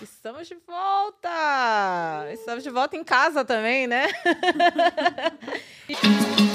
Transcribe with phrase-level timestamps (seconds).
[0.00, 2.28] Estamos de volta!
[2.32, 4.06] Estamos de volta em casa também, né?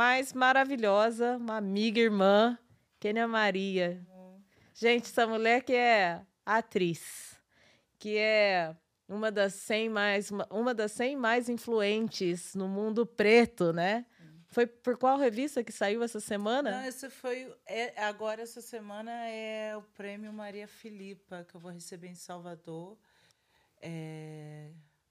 [0.00, 2.58] mais maravilhosa, uma amiga irmã,
[2.98, 4.00] Kênia Maria.
[4.72, 7.38] Gente, essa mulher que é atriz,
[7.98, 8.74] que é
[9.06, 14.06] uma das 100 mais, uma- das 100 mais influentes no mundo preto, né?
[14.48, 16.88] Foi por qual revista que saiu essa Não, semana?
[16.88, 17.54] esse foi.
[17.66, 22.96] é- agora, essa semana, é o prêmio Maria Filipa, que eu vou receber em Salvador.
[23.82, 24.70] É,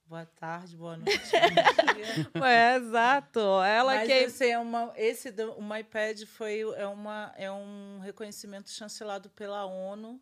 [0.10, 1.14] Boa tarde, boa noite.
[2.44, 3.40] É, exato.
[3.40, 4.92] Ela Mas que esse é uma.
[4.96, 10.20] Esse do, o MyPad foi é uma é um reconhecimento chancelado pela ONU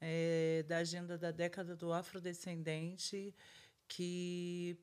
[0.00, 3.34] é, da agenda da década do afrodescendente
[3.88, 4.78] que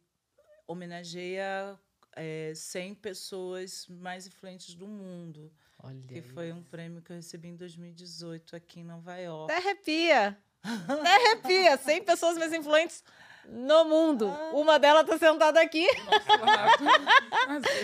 [0.67, 1.79] homenageia
[2.13, 5.53] é, 100 pessoas mais influentes do mundo.
[5.81, 9.53] Olha Que foi um prêmio que eu recebi em 2018 aqui em Nova York.
[9.53, 10.37] Até arrepia.
[10.61, 11.77] Até arrepia.
[11.77, 13.03] 100 pessoas mais influentes
[13.47, 14.27] no mundo.
[14.53, 15.87] Uma delas tá sentada aqui.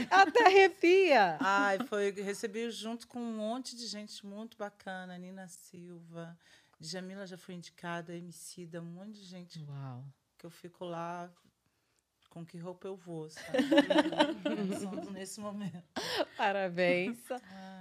[0.10, 1.38] Até arrepia.
[1.40, 6.38] Ai, foi, recebi junto com um monte de gente muito bacana, Nina Silva,
[6.80, 10.04] Djamila já foi indicada, Emicida, um monte de gente Uau.
[10.38, 11.30] que eu fico lá
[12.30, 13.58] com que roupa eu vou, sabe?
[15.12, 15.84] Nesse momento.
[16.38, 17.18] Parabéns.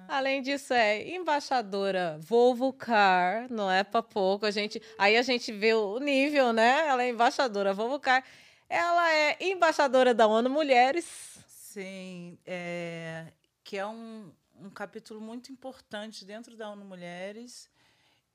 [0.08, 4.46] Além disso, é embaixadora Volvo Car, não é para pouco.
[4.46, 6.86] A gente, aí a gente vê o nível, né?
[6.88, 8.24] Ela é embaixadora Volvo Car.
[8.68, 11.38] Ela é embaixadora da ONU Mulheres.
[11.46, 13.26] Sim, é,
[13.62, 17.68] que é um, um capítulo muito importante dentro da ONU Mulheres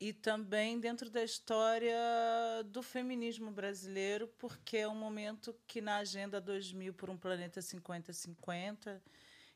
[0.03, 1.95] e também dentro da história
[2.65, 9.01] do feminismo brasileiro, porque é um momento que na Agenda 2000 por um Planeta 50-50,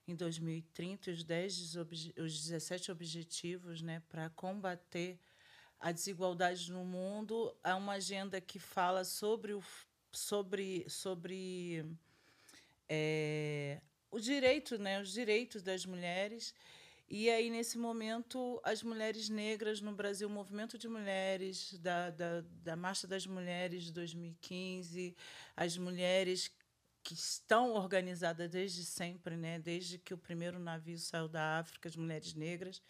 [0.08, 5.20] em 2030, os, 10, obje- os 17 objetivos né, para combater
[5.82, 9.62] a desigualdade no mundo, há uma agenda que fala sobre o
[10.14, 11.86] sobre, sobre
[12.88, 16.56] é, o direito, né, os direitos das mulheres.
[17.10, 22.44] E aí, nesse momento, as mulheres negras no Brasil, o movimento de mulheres, da, da,
[22.64, 25.16] da Marcha das Mulheres de 2015,
[25.56, 26.52] as mulheres
[27.02, 31.96] que estão organizadas desde sempre, né, desde que o primeiro navio saiu da África, as
[31.96, 32.82] mulheres negras,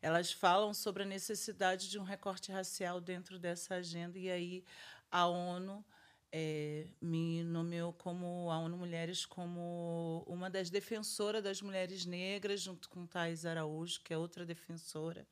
[0.00, 4.16] elas falam sobre a necessidade de um recorte racial dentro dessa agenda.
[4.16, 4.64] E aí,
[5.10, 5.84] a ONU
[6.32, 12.88] eh, me nomeou como a ONU Mulheres como uma das defensoras das mulheres negras, junto
[12.88, 15.26] com Thais Araújo, que é outra defensora,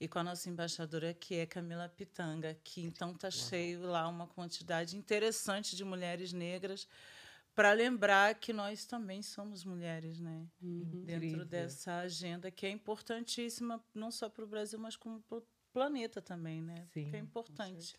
[0.00, 4.26] e com a nossa embaixadora, que é Camila Pitanga, que então está cheio lá uma
[4.26, 6.86] quantidade interessante de mulheres negras
[7.54, 10.46] para lembrar que nós também somos mulheres, né?
[10.60, 11.44] Dentro Incrível.
[11.44, 16.20] dessa agenda que é importantíssima não só para o Brasil, mas como para o planeta
[16.20, 16.84] também, né?
[16.92, 17.96] Sim, Porque é importante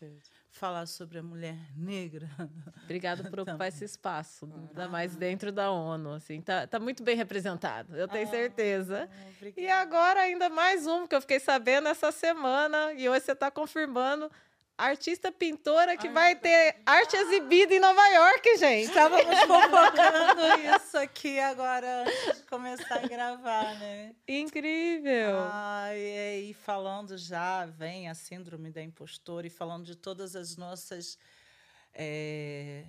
[0.50, 2.28] falar sobre a mulher negra.
[2.84, 6.12] Obrigada por ocupar esse espaço, ainda mais dentro da ONU.
[6.12, 9.08] Assim, tá, tá muito bem representado, eu tenho Ah, certeza.
[9.36, 9.60] Obrigada.
[9.60, 13.50] E agora ainda mais um que eu fiquei sabendo essa semana e hoje você está
[13.50, 14.30] confirmando.
[14.76, 18.88] Artista pintora que Ai, vai ter arte exibida em Nova York, gente.
[18.88, 20.42] Estávamos fofocando
[20.76, 24.14] isso aqui agora antes de começar a gravar, né?
[24.26, 25.38] Incrível.
[25.52, 30.56] Ai, é, e falando já, vem a síndrome da impostora e falando de todas as
[30.56, 31.18] nossas
[31.94, 32.84] é,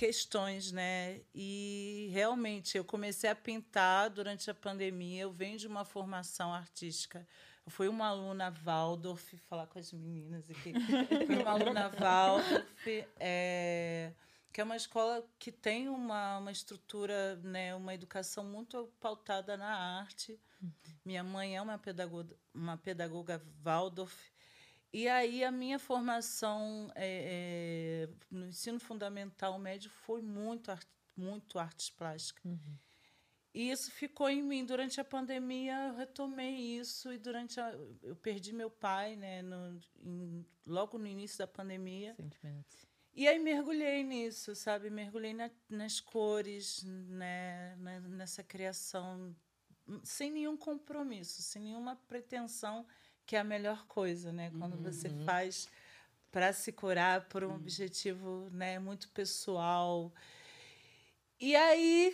[0.00, 1.20] questões, né?
[1.34, 5.24] E realmente eu comecei a pintar durante a pandemia.
[5.24, 7.28] Eu venho de uma formação artística.
[7.66, 10.72] Eu fui uma aluna Waldorf, falar com as meninas aqui.
[11.26, 14.14] Fui uma aluna Waldorf, é,
[14.50, 20.00] que é uma escola que tem uma, uma estrutura, né, uma educação muito pautada na
[20.00, 20.40] arte.
[21.04, 24.16] Minha mãe é uma pedagoga, uma pedagoga Waldorf.
[24.92, 30.84] E aí a minha formação é, é, no ensino fundamental médio foi muito, ar-
[31.16, 32.58] muito artes plásticas.
[33.54, 34.64] E isso ficou em mim.
[34.64, 37.12] Durante a pandemia, eu retomei isso.
[37.12, 37.70] E durante a,
[38.02, 42.14] eu perdi meu pai, né, no, em- logo no início da pandemia.
[42.14, 42.86] Sentimentos.
[43.12, 44.88] E aí mergulhei nisso, sabe?
[44.88, 47.76] Mergulhei na- nas cores, né?
[48.08, 49.34] nessa criação,
[50.04, 52.86] sem nenhum compromisso, sem nenhuma pretensão,
[53.30, 54.50] que é a melhor coisa, né?
[54.58, 55.68] Quando você faz
[56.32, 60.12] para se curar por um objetivo né, muito pessoal.
[61.38, 62.12] E aí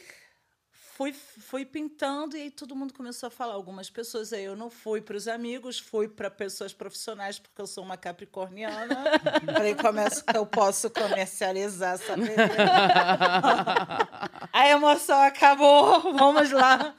[0.70, 3.54] fui, fui pintando e aí todo mundo começou a falar.
[3.54, 7.66] Algumas pessoas aí eu não fui para os amigos, fui para pessoas profissionais, porque eu
[7.66, 9.04] sou uma capricorniana.
[9.56, 12.12] Falei, começo, eu posso comercializar essa
[14.52, 16.94] a emoção acabou, vamos lá.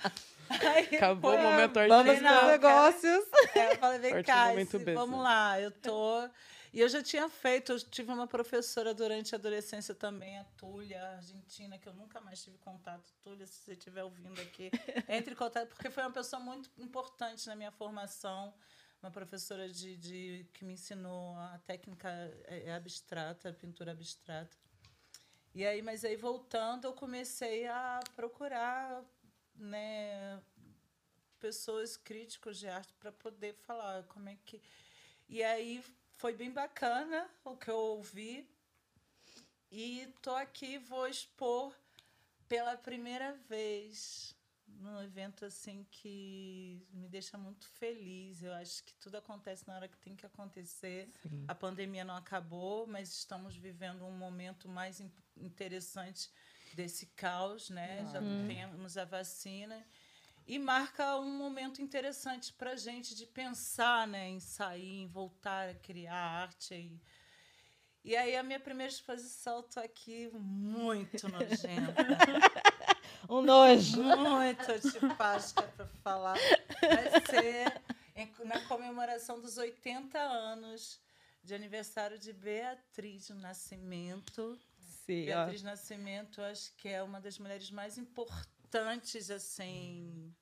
[0.50, 2.04] Aí, Acabou o momento artístico.
[2.04, 3.26] Vamos para negócios.
[3.56, 4.48] É, eu falei, vem cá,
[4.96, 6.30] vamos lá, eu tô
[6.74, 11.02] e eu já tinha feito, eu tive uma professora durante a adolescência também, a Túlia,
[11.12, 13.12] argentina, que eu nunca mais tive contato.
[13.24, 14.70] Túlia, se você estiver ouvindo aqui,
[15.10, 18.54] entre em contato, porque foi uma pessoa muito importante na minha formação,
[19.02, 22.10] uma professora de, de que me ensinou a técnica
[22.46, 24.56] é, é abstrata, a pintura abstrata.
[25.56, 29.04] E aí, mas aí voltando, eu comecei a procurar,
[29.58, 30.42] né,
[31.40, 34.62] pessoas críticos de arte para poder falar como é que
[35.30, 35.84] e aí
[36.16, 38.50] foi bem bacana o que eu ouvi.
[39.70, 41.76] E tô aqui, vou expor
[42.48, 44.34] pela primeira vez
[44.66, 48.42] num evento assim que me deixa muito feliz.
[48.42, 51.10] Eu acho que tudo acontece na hora que tem que acontecer.
[51.22, 51.44] Sim.
[51.46, 55.02] A pandemia não acabou, mas estamos vivendo um momento mais
[55.36, 56.30] interessante
[56.78, 58.08] desse caos, né?
[58.12, 58.48] Já uhum.
[58.48, 59.84] temos a vacina
[60.46, 65.70] e marca um momento interessante para a gente de pensar né, em sair, em voltar
[65.70, 66.76] a criar arte.
[66.76, 67.02] E,
[68.06, 72.06] e aí a minha primeira exposição, estou aqui muito nojenta.
[73.28, 74.04] um nojo.
[74.04, 76.38] Muito antipática para falar.
[76.80, 77.82] Vai ser
[78.46, 81.02] na comemoração dos 80 anos
[81.44, 84.60] de aniversário de Beatriz Nascimento.
[85.08, 85.66] Sim, Beatriz ó.
[85.66, 90.36] Nascimento, acho que é uma das mulheres mais importantes assim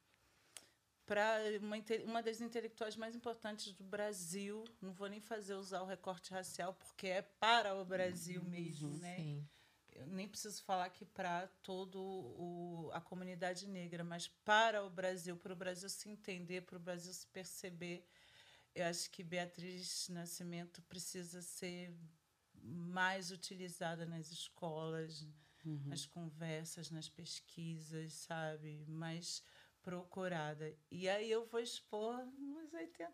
[1.05, 4.63] para uma, uma das intelectuais mais importantes do Brasil.
[4.81, 8.97] Não vou nem fazer usar o recorte racial porque é para o Brasil uhum, mesmo,
[8.97, 9.15] né?
[9.17, 9.47] Sim.
[9.93, 11.99] Eu nem preciso falar que para toda
[12.91, 17.13] a comunidade negra, mas para o Brasil, para o Brasil se entender, para o Brasil
[17.13, 18.05] se perceber,
[18.73, 21.95] eu acho que Beatriz Nascimento precisa ser
[22.65, 25.27] mais utilizada nas escolas,
[25.63, 25.81] uhum.
[25.85, 28.85] nas conversas, nas pesquisas, sabe?
[28.87, 29.43] Mais
[29.81, 30.75] procurada.
[30.89, 32.25] E aí eu vou expor
[32.75, 33.09] 80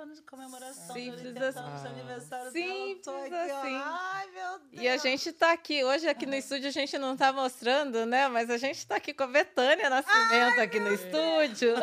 [0.00, 3.26] anos de comemoração Simples dos 80 anos aniversário Simples dela.
[3.26, 3.82] Aqui, assim.
[3.84, 4.82] Ai, meu Deus.
[4.82, 8.28] E a gente tá aqui, hoje aqui no estúdio a gente não tá mostrando, né?
[8.28, 11.74] Mas a gente tá aqui com a Betânia Nascimento Ai, aqui no estúdio.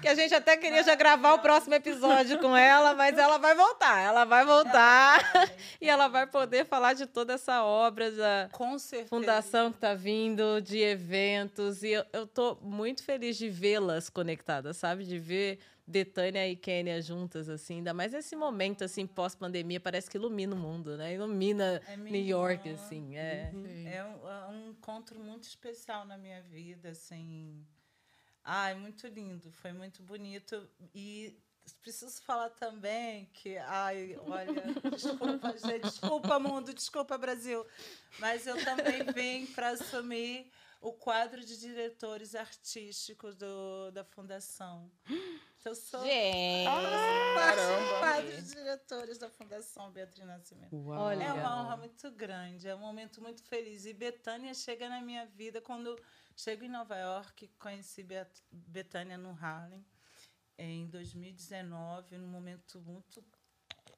[0.00, 3.54] que a gente até queria já gravar o próximo episódio com ela, mas ela vai
[3.54, 5.20] voltar, ela vai voltar.
[5.80, 8.50] e ela vai poder falar de toda essa obra da
[9.08, 11.82] fundação que tá vindo, de eventos.
[11.82, 15.04] E eu, eu tô muito feliz de vê-las conectadas, sabe?
[15.04, 20.16] De ver Betânia e Kênia juntas, assim, ainda mais nesse momento, assim, pós-pandemia, parece que
[20.16, 21.14] ilumina o mundo, né?
[21.14, 23.16] Ilumina é New York, assim.
[23.16, 23.88] É, uhum.
[23.88, 27.66] é um, é um encontro muito especial na minha vida, assim.
[28.44, 30.68] Ai, muito lindo, foi muito bonito.
[30.94, 31.36] E
[31.82, 37.64] preciso falar também que, ai, olha, desculpa, gente, desculpa, mundo, desculpa, Brasil,
[38.18, 40.50] mas eu também vim para assumir
[40.82, 44.90] o quadro de diretores artísticos do, da fundação.
[45.64, 50.74] Eu sou Gente, ah, quadro de diretores da Fundação Beatriz Nascimento.
[50.74, 51.12] Uau.
[51.12, 53.86] É uma honra muito grande, é um momento muito feliz.
[53.86, 55.96] E Betânia chega na minha vida quando
[56.34, 58.04] chego em Nova York, conheci
[58.50, 59.86] Betânia no Harlem
[60.58, 63.24] em 2019, num momento muito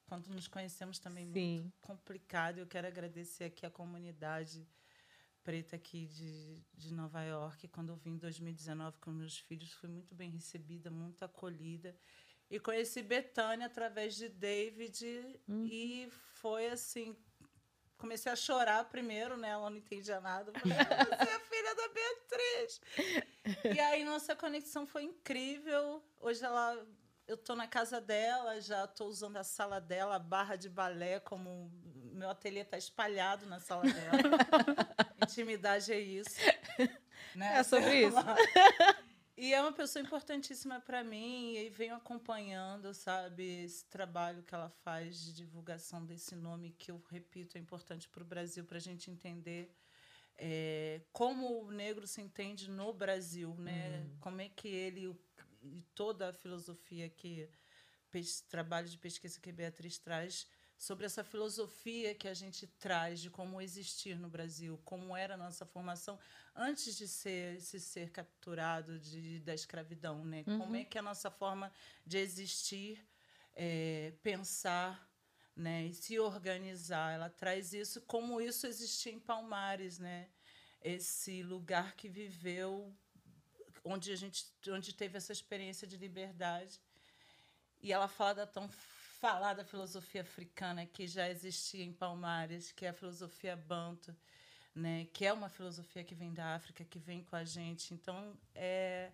[0.05, 1.61] quando nos conhecemos também Sim.
[1.61, 2.59] muito complicado.
[2.59, 4.67] Eu quero agradecer aqui a comunidade
[5.45, 7.67] preta aqui de, de Nova York.
[7.67, 11.95] Quando eu vim em 2019 com meus filhos, fui muito bem recebida, muito acolhida.
[12.49, 15.05] E conheci Betânia através de David
[15.47, 15.65] hum.
[15.69, 17.15] e foi assim.
[17.97, 19.49] Comecei a chorar primeiro, né?
[19.49, 20.51] Ela não entendia nada.
[20.51, 22.81] Eu falei, ah, você é filha da Beatriz.
[23.75, 26.03] e aí nossa conexão foi incrível.
[26.19, 26.85] Hoje ela
[27.27, 31.19] eu tô na casa dela, já estou usando a sala dela, a barra de balé,
[31.19, 31.71] como
[32.15, 34.11] meu ateliê está espalhado na sala dela.
[35.23, 36.39] Intimidade é isso.
[37.35, 37.57] Né?
[37.57, 38.17] É sobre isso.
[39.37, 44.69] E é uma pessoa importantíssima para mim e venho acompanhando, sabe, esse trabalho que ela
[44.69, 48.81] faz de divulgação desse nome que eu repito é importante para o Brasil para a
[48.81, 49.75] gente entender
[50.37, 53.99] é, como o negro se entende no Brasil, né?
[53.99, 54.17] Uhum.
[54.19, 55.13] Como é que ele
[55.63, 57.49] e toda a filosofia que
[58.47, 63.61] trabalho de pesquisa que Beatriz traz sobre essa filosofia que a gente traz de como
[63.61, 66.19] existir no Brasil, como era a nossa formação
[66.55, 70.43] antes de ser se ser capturado de, da escravidão, né?
[70.47, 70.59] Uhum.
[70.59, 71.71] Como é que é a nossa forma
[72.05, 73.05] de existir,
[73.53, 75.09] é, pensar,
[75.55, 77.13] né, e se organizar.
[77.13, 80.29] Ela traz isso como isso existia em Palmares, né?
[80.85, 82.95] esse lugar que viveu,
[83.83, 86.79] onde a gente onde teve essa experiência de liberdade.
[87.81, 88.69] E ela fala da tão
[89.19, 94.15] falada filosofia africana que já existia em Palmares, que é a filosofia banto,
[94.73, 95.07] né?
[95.13, 97.93] Que é uma filosofia que vem da África, que vem com a gente.
[97.93, 99.11] Então, é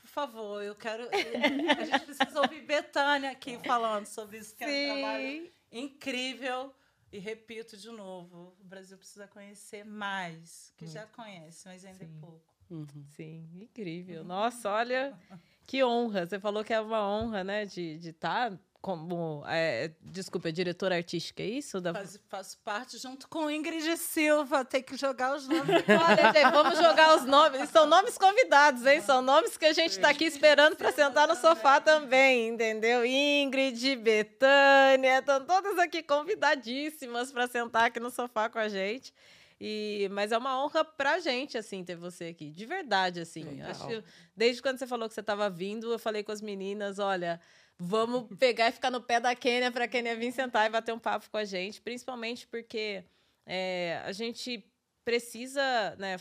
[0.00, 1.08] por favor, eu quero.
[1.12, 4.70] A gente precisa ouvir Betânia aqui falando sobre isso, que Sim.
[4.70, 6.74] é um trabalho incrível.
[7.12, 12.06] E repito de novo, o Brasil precisa conhecer mais, que já conhece, mas ainda é
[12.06, 12.16] Sim.
[12.16, 12.54] é pouco.
[12.70, 13.04] Uhum.
[13.16, 14.22] Sim, incrível.
[14.22, 15.18] Nossa, olha
[15.66, 16.24] que honra.
[16.24, 19.42] Você falou que é uma honra, né, de estar tá como.
[19.46, 21.80] É, desculpa, é diretora artística, é isso?
[21.80, 21.92] Da...
[21.92, 25.64] Faz, faço parte junto com Ingrid Silva, tem que jogar os nomes.
[25.88, 27.68] Olha, gente, vamos jogar os nomes.
[27.70, 29.00] São nomes convidados, hein?
[29.02, 33.04] São nomes que a gente está aqui esperando para sentar no sofá também, entendeu?
[33.04, 39.12] Ingrid, Betânia, estão todas aqui convidadíssimas para sentar aqui no sofá com a gente.
[39.60, 42.50] E, mas é uma honra pra gente, assim, ter você aqui.
[42.50, 43.60] De verdade, assim.
[43.60, 44.02] Acho,
[44.34, 47.38] desde quando você falou que você estava vindo, eu falei com as meninas, olha,
[47.82, 50.92] Vamos pegar e ficar no pé da Kênia para a Kênia vir sentar e bater
[50.92, 53.02] um papo com a gente, principalmente porque
[53.46, 54.62] é, a gente
[55.02, 56.18] precisa, né?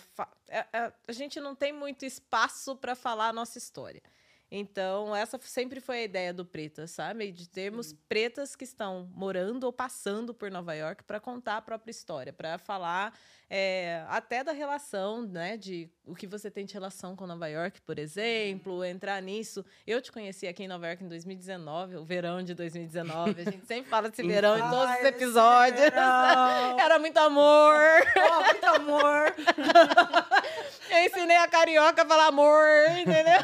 [0.48, 4.02] É, é, a gente não tem muito espaço para falar a nossa história.
[4.50, 7.30] Então, essa sempre foi a ideia do Pretas, sabe?
[7.30, 11.92] De termos pretas que estão morando ou passando por Nova York para contar a própria
[11.92, 13.14] história, para falar
[13.50, 15.58] é, até da relação, né?
[15.58, 19.66] De o que você tem de relação com Nova York, por exemplo, entrar nisso.
[19.88, 23.42] Eu te conheci aqui em Nova York em 2019, o verão de 2019.
[23.42, 25.82] A gente sempre fala desse verão em todos os episódios.
[26.80, 27.76] Era muito amor.
[28.16, 29.36] Oh, muito amor.
[30.92, 32.66] Eu ensinei a carioca a falar amor,
[33.00, 33.40] entendeu?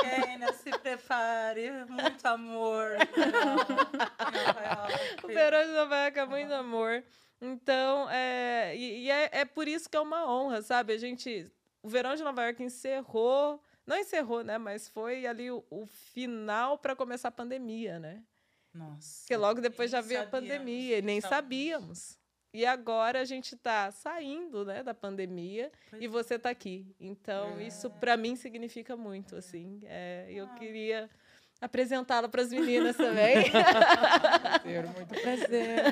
[0.00, 1.70] Kênia, se prepare.
[1.88, 2.96] Muito amor.
[5.22, 7.02] o verão de Nova York é muito amor.
[7.40, 10.92] Então, é, e, e é, é por isso que é uma honra, sabe?
[10.92, 11.50] A gente.
[11.82, 13.62] O verão de Nova York encerrou.
[13.86, 14.58] Não encerrou, né?
[14.58, 18.22] Mas foi ali o, o final para começar a pandemia, né?
[18.72, 19.22] Nossa.
[19.22, 22.18] Porque logo depois já veio a pandemia e nem sabíamos.
[22.52, 26.94] E agora a gente está saindo né, da pandemia pois e você está aqui.
[26.98, 27.64] Então, é.
[27.64, 29.36] isso para mim significa muito.
[29.36, 29.80] assim.
[29.84, 30.54] É, eu ah.
[30.54, 31.10] queria
[31.60, 33.50] apresentá-la para as meninas também.
[33.50, 35.84] Prazer, muito prazer.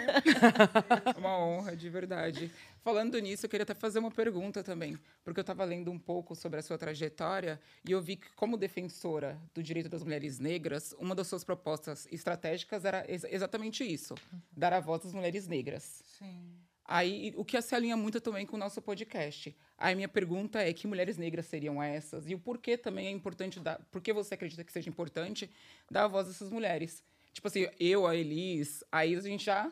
[1.18, 2.50] uma honra, de verdade.
[2.82, 6.34] Falando nisso, eu queria até fazer uma pergunta também, porque eu estava lendo um pouco
[6.34, 10.94] sobre a sua trajetória e eu vi que, como defensora do direito das mulheres negras,
[10.98, 14.14] uma das suas propostas estratégicas era ex exatamente isso:
[14.56, 16.02] dar a voz às mulheres negras.
[16.18, 16.56] Sim.
[16.84, 19.54] Aí, o que se alinha muito também com o nosso podcast.
[19.78, 22.28] Aí, minha pergunta é: que mulheres negras seriam essas?
[22.28, 23.78] E o porquê também é importante dar.
[23.90, 25.48] Por que você acredita que seja importante
[25.88, 27.02] dar a voz a essas mulheres?
[27.32, 29.70] Tipo assim, eu, a Elis, aí a gente já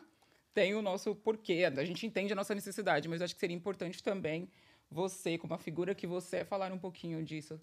[0.53, 4.01] tem o nosso porquê, a gente entende a nossa necessidade, mas acho que seria importante
[4.01, 4.49] também
[4.89, 7.59] você, como a figura que você é, falar um pouquinho disso.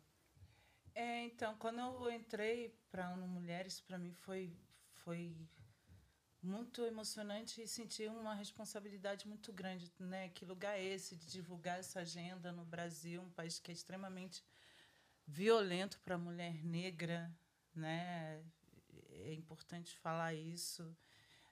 [0.95, 4.53] É, então, quando eu entrei para a ONU Mulheres, para mim foi,
[5.03, 5.35] foi
[6.45, 10.29] muito emocionante e senti uma responsabilidade muito grande, né?
[10.29, 14.45] Que lugar é esse de divulgar essa agenda no Brasil, um país que é extremamente
[15.27, 17.35] violento para a mulher negra,
[17.75, 18.45] né?
[19.11, 20.95] É importante falar isso.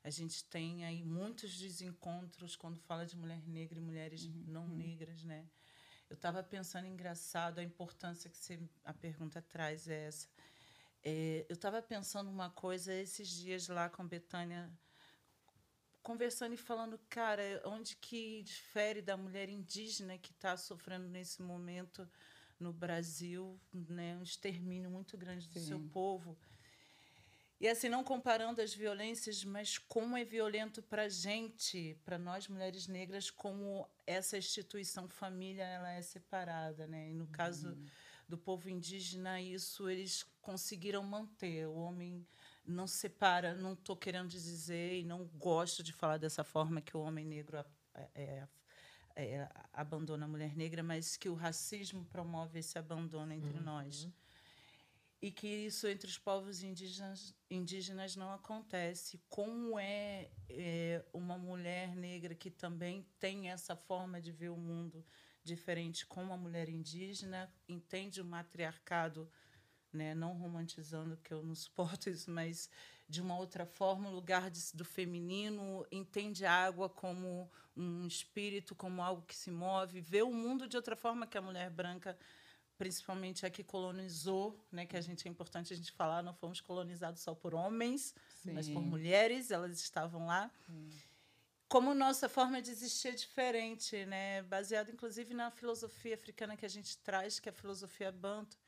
[0.04, 4.44] A gente tem aí muitos desencontros quando fala de mulher negra e mulheres uhum.
[4.46, 5.48] não negras, né?
[6.10, 10.28] Eu estava pensando engraçado a importância que você, a pergunta traz é essa
[11.04, 14.70] é, eu estava pensando uma coisa esses dias lá com Betânia,
[16.02, 22.08] conversando e falando, cara, onde que difere da mulher indígena que está sofrendo nesse momento
[22.58, 25.66] no Brasil, né, um extermínio muito grande do Sim.
[25.66, 26.38] seu povo.
[27.60, 32.48] E assim, não comparando as violências, mas como é violento para a gente, para nós
[32.48, 36.88] mulheres negras, como essa instituição família ela é separada.
[36.88, 37.10] Né?
[37.10, 37.86] E no caso uhum
[38.28, 41.66] do povo indígena, isso eles conseguiram manter.
[41.66, 42.26] O homem
[42.64, 47.00] não separa, não estou querendo dizer e não gosto de falar dessa forma que o
[47.00, 47.58] homem negro
[47.94, 48.48] é, é,
[49.16, 53.64] é, abandona a mulher negra, mas que o racismo promove esse abandono entre uhum.
[53.64, 54.08] nós.
[55.20, 59.20] E que isso entre os povos indígenas, indígenas não acontece.
[59.28, 65.04] Como é, é uma mulher negra que também tem essa forma de ver o mundo,
[65.44, 69.30] diferente como a mulher indígena entende o matriarcado,
[69.92, 72.70] né, não romantizando que eu não suporto isso, mas
[73.08, 78.74] de uma outra forma, o lugar de, do feminino entende a água como um espírito,
[78.74, 82.16] como algo que se move, vê o mundo de outra forma que a mulher branca
[82.78, 86.60] principalmente a que colonizou, né, que a gente é importante a gente falar, não fomos
[86.60, 88.54] colonizados só por homens, Sim.
[88.54, 90.50] mas por mulheres, elas estavam lá.
[90.66, 90.90] Sim
[91.72, 94.42] como nossa forma de existir é diferente, né?
[94.42, 98.58] Baseado inclusive na filosofia africana que a gente traz, que é a filosofia banto.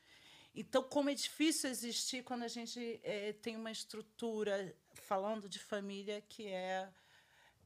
[0.54, 6.23] Então, como é difícil existir quando a gente é, tem uma estrutura, falando de família,
[6.23, 6.88] que é,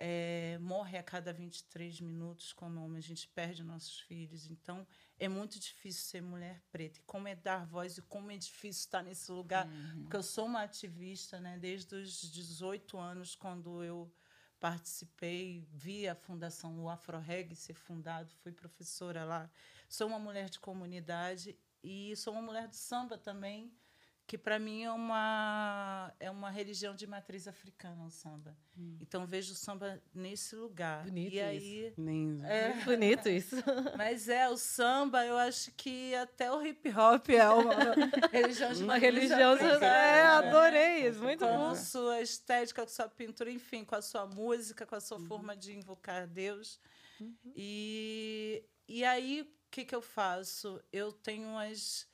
[0.00, 4.50] é, morre a cada 23 minutos como homem, a gente perde nossos filhos.
[4.50, 4.84] Então,
[5.20, 6.98] é muito difícil ser mulher preta.
[6.98, 9.68] E como é dar voz e como é difícil estar nesse lugar.
[9.68, 10.02] Uhum.
[10.02, 14.12] Porque eu sou uma ativista né, desde os 18 anos, quando eu
[14.60, 19.50] participei, vi a fundação, o AfroReg ser fundado, fui professora lá.
[19.88, 23.72] Sou uma mulher de comunidade e sou uma mulher do samba também,
[24.28, 28.54] que para mim é uma é uma religião de matriz africana o samba.
[28.76, 28.98] Hum.
[29.00, 31.04] Então vejo o samba nesse lugar.
[31.04, 32.44] Bonito e aí Lindo.
[32.44, 33.56] É, bonito isso.
[33.96, 37.74] Mas é o samba, eu acho que até o hip hop é uma
[38.30, 39.56] religião de uma religião.
[39.56, 41.70] É, adorei isso, muito com bom.
[41.70, 45.26] Com sua estética, com sua pintura, enfim, com a sua música, com a sua uhum.
[45.26, 46.78] forma de invocar Deus.
[47.18, 47.34] Uhum.
[47.56, 50.80] E e aí o que, que eu faço?
[50.92, 52.08] Eu tenho as.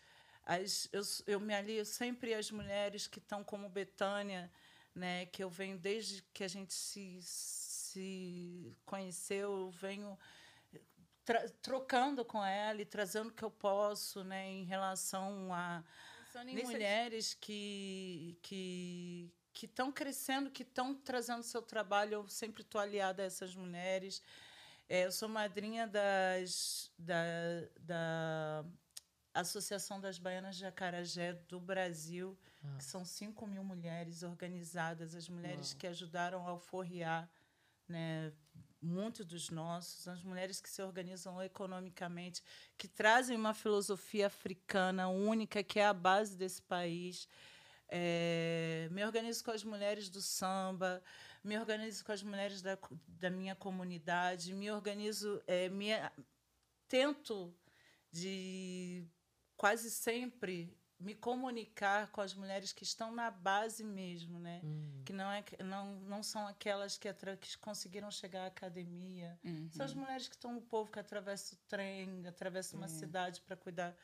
[0.46, 4.50] As eu, eu me alio sempre às mulheres que estão como Betânia,
[4.94, 10.18] né, que eu venho desde que a gente se, se conheceu, eu venho
[11.62, 15.82] trocando com ela e trazendo o que eu posso né, em relação a
[16.46, 22.14] em mulheres que que que estão crescendo, que estão trazendo seu trabalho.
[22.14, 24.20] Eu sempre estou aliada a essas mulheres.
[24.88, 27.14] É, eu sou madrinha das, da,
[27.78, 28.64] da
[29.34, 32.76] Associação das Baianas de Acarajé do Brasil, ah.
[32.78, 35.78] que são 5 mil mulheres organizadas, as mulheres Uau.
[35.78, 37.28] que ajudaram a alforriar
[37.88, 38.32] né,
[38.80, 42.42] muitos dos nossos, as mulheres que se organizam economicamente,
[42.78, 47.28] que trazem uma filosofia africana única, que é a base desse país.
[47.88, 51.02] É, me organizo com as mulheres do samba,
[51.42, 55.90] me organizo com as mulheres da, da minha comunidade, me organizo, é, me,
[56.88, 57.54] tento
[58.10, 59.04] de
[59.64, 64.60] quase sempre me comunicar com as mulheres que estão na base mesmo, né?
[64.62, 65.02] Uhum.
[65.06, 67.08] Que não, é, não, não são aquelas que,
[67.40, 69.38] que conseguiram chegar à academia.
[69.42, 69.70] Uhum.
[69.70, 73.56] São as mulheres que estão no povo, que atravessam o trem, atravessam uma cidade para
[73.56, 73.96] cuidar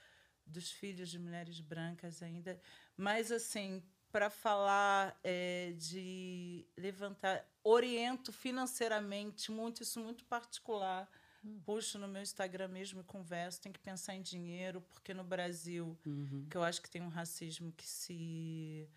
[0.46, 2.58] dos filhos de mulheres brancas ainda.
[2.96, 11.06] Mas, assim, para falar é, de levantar, oriento financeiramente muito, isso muito particular.
[11.44, 11.60] Hum.
[11.64, 13.60] Puxo no meu Instagram mesmo e converso.
[13.60, 16.46] Tem que pensar em dinheiro, porque no Brasil, uhum.
[16.50, 18.88] que eu acho que tem um racismo que se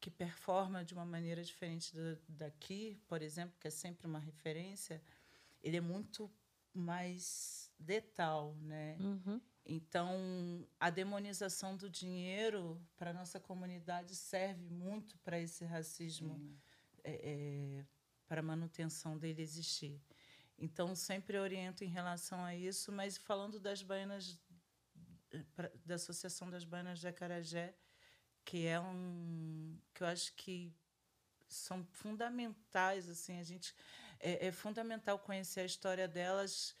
[0.00, 5.00] que performa de uma maneira diferente da, daqui, por exemplo, que é sempre uma referência,
[5.62, 6.30] ele é muito
[6.74, 8.98] mais letal, né?
[9.00, 9.40] Uhum.
[9.64, 16.38] Então, a demonização do dinheiro para a nossa comunidade serve muito para esse racismo,
[17.02, 17.84] é, é,
[18.26, 19.98] para a manutenção dele existir.
[20.64, 24.40] Então, sempre oriento em relação a isso, mas falando das baianas,
[25.84, 27.74] da Associação das Baianas de Acarajé,
[28.46, 29.78] que é um.
[29.92, 30.72] que eu acho que
[31.46, 33.74] são fundamentais, assim, a gente.
[34.18, 36.74] É, é fundamental conhecer a história delas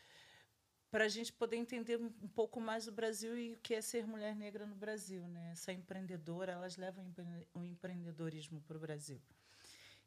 [0.90, 4.06] para a gente poder entender um pouco mais o Brasil e o que é ser
[4.06, 5.50] mulher negra no Brasil, né?
[5.52, 7.04] Essa empreendedora, elas levam
[7.52, 9.20] o empreendedorismo para o Brasil.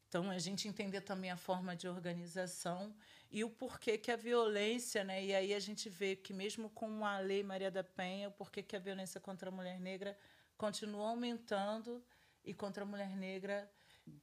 [0.07, 2.95] Então, a gente entender também a forma de organização
[3.29, 5.23] e o porquê que a violência, né?
[5.23, 8.63] E aí a gente vê que mesmo com a lei Maria da Penha, o porquê
[8.63, 10.17] que a violência contra a mulher negra
[10.57, 12.01] continua aumentando
[12.43, 13.69] e contra a mulher negra,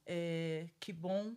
[0.05, 1.35] é, que bom,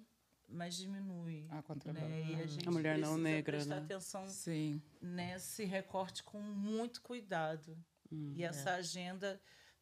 [0.48, 1.46] mas diminui.
[1.50, 2.24] A né?
[2.30, 3.82] E a, gente a mulher não negra, prestar né?
[3.82, 4.82] atenção Sim.
[5.00, 7.76] nesse recorte com muito cuidado.
[8.10, 8.74] Hum, e essa é.
[8.76, 9.38] agenda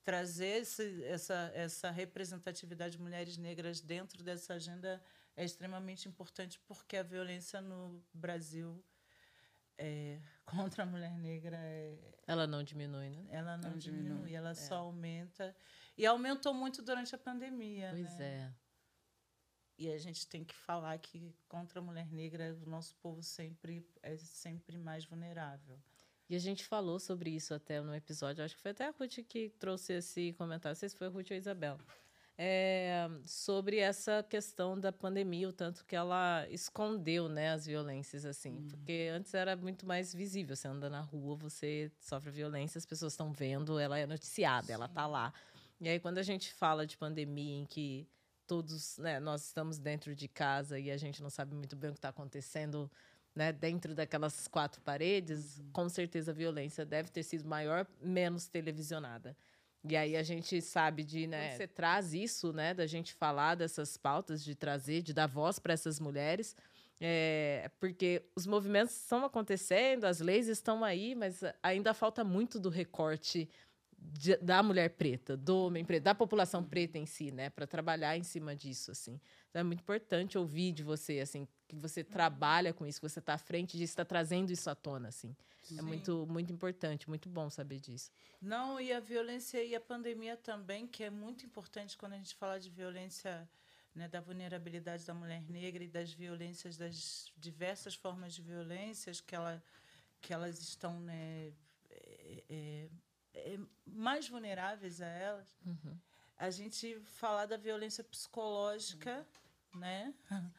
[0.07, 5.03] trazer esse, essa, essa representatividade de mulheres negras dentro dessa agenda
[5.37, 8.81] é extremamente importante porque a violência no Brasil
[9.77, 13.27] é, contra a mulher negra é, ela não diminui, né?
[13.31, 14.55] Ela não, não diminui, diminui, ela é.
[14.55, 15.55] só aumenta
[15.99, 17.91] e aumentou muito durante a pandemia.
[17.91, 18.27] Pois né?
[18.27, 18.55] é.
[19.77, 23.85] E a gente tem que falar que contra a mulher negra o nosso povo sempre
[24.05, 25.83] é sempre mais vulnerável.
[26.29, 29.19] E a gente falou sobre isso até no episódio, acho que foi até a Ruth
[29.29, 31.79] que trouxe esse comentário, não sei se foi a Ruth ou a Isabel.
[32.39, 38.51] É, sobre essa questão da pandemia, o tanto que ela escondeu né, as violências, assim.
[38.51, 38.69] Hum.
[38.69, 40.55] Porque antes era muito mais visível.
[40.55, 44.73] Você anda na rua, você sofre violência, as pessoas estão vendo, ela é noticiada, Sim.
[44.75, 45.33] ela está lá.
[45.81, 48.07] E aí, quando a gente fala de pandemia em que
[48.47, 51.93] todos, né, nós estamos dentro de casa e a gente não sabe muito bem o
[51.95, 52.91] que está acontecendo
[53.37, 55.71] né, dentro daquelas quatro paredes, uhum.
[55.73, 59.37] com certeza a violência deve ter sido maior, menos televisionada.
[59.89, 63.97] E aí a gente sabe de, né, você traz isso, né, da gente falar dessas
[63.97, 66.57] pautas, de trazer, de dar voz para essas mulheres,
[66.99, 72.71] É, porque os movimentos estão acontecendo, as leis estão aí, mas ainda falta muito do
[72.71, 73.51] recorte
[73.99, 78.17] de, da mulher preta, do homem preto, da população preta em si, né, para trabalhar
[78.17, 79.21] em cima disso, assim.
[79.51, 83.19] Então é muito importante ouvir de você, assim, que você trabalha com isso, que você
[83.19, 85.35] está à frente disso, está trazendo isso à tona, assim.
[85.39, 85.79] É Sim.
[85.79, 88.11] É muito, muito importante, muito bom saber disso.
[88.41, 92.35] Não, e a violência e a pandemia também, que é muito importante quando a gente
[92.35, 93.49] fala de violência,
[93.95, 99.35] né, da vulnerabilidade da mulher negra e das violências, das diversas formas de violências que,
[99.35, 99.63] ela,
[100.21, 101.53] que elas estão, né,
[101.91, 102.89] é, é, é,
[103.87, 105.49] mais vulneráveis a elas.
[105.65, 105.99] Uhum.
[106.37, 109.27] A gente falar da violência psicológica,
[109.75, 109.81] uhum.
[109.81, 110.15] né?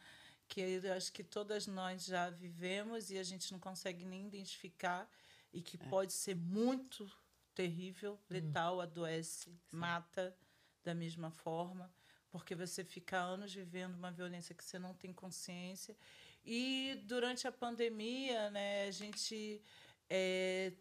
[0.48, 5.10] que eu acho que todas nós já vivemos e a gente não consegue nem identificar
[5.54, 5.90] e que é.
[5.90, 7.12] pode ser muito
[7.54, 8.18] terrível, hum.
[8.30, 9.60] letal, adoece, Sim.
[9.72, 10.36] mata
[10.84, 11.92] da mesma forma,
[12.30, 15.98] porque você fica anos vivendo uma violência que você não tem consciência.
[16.46, 19.62] E durante a pandemia, né, a gente
[20.10, 20.72] é,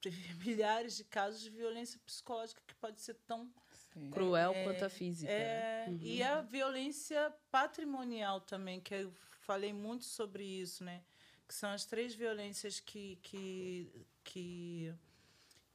[0.02, 3.52] teve milhares de casos de violência psicológica que pode ser tão
[3.92, 4.10] Sim.
[4.10, 5.30] cruel é, quanto a física.
[5.30, 5.92] É, né?
[5.92, 5.98] uhum.
[6.00, 11.02] E a violência patrimonial também, que eu falei muito sobre isso, né?
[11.46, 14.94] Que são as três violências que, que, que,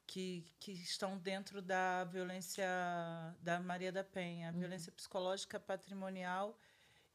[0.08, 2.66] que, que estão dentro da violência
[3.42, 4.50] da Maria da Penha.
[4.50, 4.60] A uhum.
[4.60, 6.58] violência psicológica, patrimonial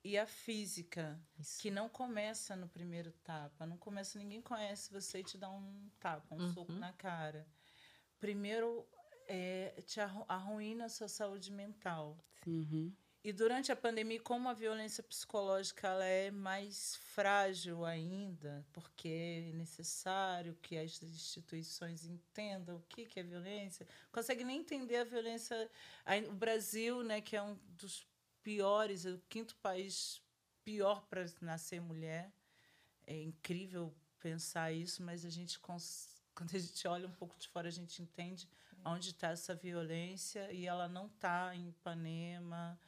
[0.02, 1.60] e a física, Isso.
[1.60, 3.66] que não começa no primeiro tapa.
[3.66, 6.52] Não começa, ninguém conhece você e te dá um tapa, um uhum.
[6.54, 7.46] soco na cara.
[8.18, 8.86] Primeiro
[9.28, 12.18] é, te arruína a sua saúde mental.
[12.46, 12.92] Uhum.
[13.22, 19.52] E durante a pandemia, como a violência psicológica ela é mais frágil ainda, porque é
[19.52, 25.70] necessário que as instituições entendam o que, que é violência, consegue nem entender a violência.
[26.30, 28.06] O Brasil, né, que é um dos
[28.42, 30.20] piores, é o quinto país
[30.64, 32.32] pior para nascer mulher.
[33.06, 35.58] É incrível pensar isso, mas a gente
[36.34, 38.48] quando a gente olha um pouco de fora a gente entende
[38.84, 42.78] onde está essa violência e ela não está em Ipanema,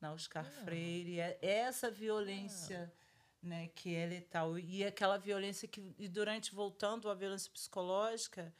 [0.00, 0.64] na Oscar ah.
[0.64, 1.20] Freire.
[1.20, 3.46] É essa violência ah.
[3.46, 4.58] né, que é letal.
[4.58, 8.52] E aquela violência que, e durante, voltando à violência psicológica,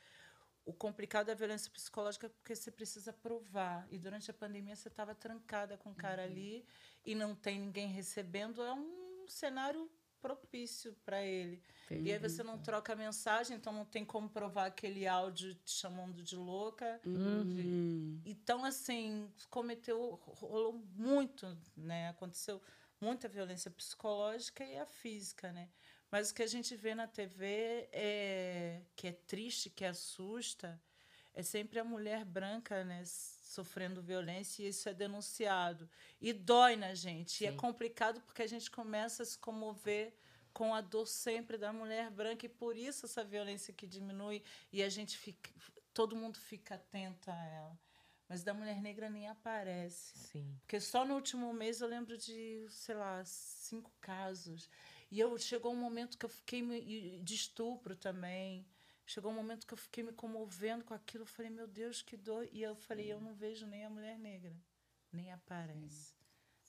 [0.68, 3.88] o complicado da violência psicológica é porque você precisa provar.
[3.90, 6.28] E durante a pandemia você estava trancada com o cara uhum.
[6.28, 6.66] ali
[7.06, 8.62] e não tem ninguém recebendo.
[8.62, 11.62] É um cenário propício para ele.
[11.90, 16.22] E aí você não troca mensagem, então não tem como provar aquele áudio te chamando
[16.22, 17.00] de louca.
[17.06, 18.20] Uhum.
[18.26, 22.10] Então, assim, cometeu, rolou muito, né?
[22.10, 22.60] Aconteceu
[23.00, 25.70] muita violência psicológica e a física, né?
[26.10, 30.80] Mas o que a gente vê na TV é que é triste, que assusta,
[31.34, 35.88] é sempre a mulher branca, né, sofrendo violência e isso é denunciado.
[36.20, 37.32] E dói na gente.
[37.32, 37.44] Sim.
[37.44, 40.14] E é complicado porque a gente começa a se comover
[40.52, 44.42] com a dor sempre da mulher branca e por isso essa violência que diminui
[44.72, 45.50] e a gente fica
[45.94, 47.78] todo mundo fica atento a ela.
[48.28, 50.16] Mas da mulher negra nem aparece.
[50.16, 50.56] Sim.
[50.60, 54.68] Porque só no último mês eu lembro de, sei lá, cinco casos.
[55.10, 58.66] E eu chegou um momento que eu fiquei me, de estupro também.
[59.06, 61.22] Chegou um momento que eu fiquei me comovendo com aquilo.
[61.22, 62.46] Eu falei, meu Deus, que dor.
[62.52, 64.54] E eu falei, eu não vejo nem a mulher negra.
[65.10, 66.14] Nem aparece.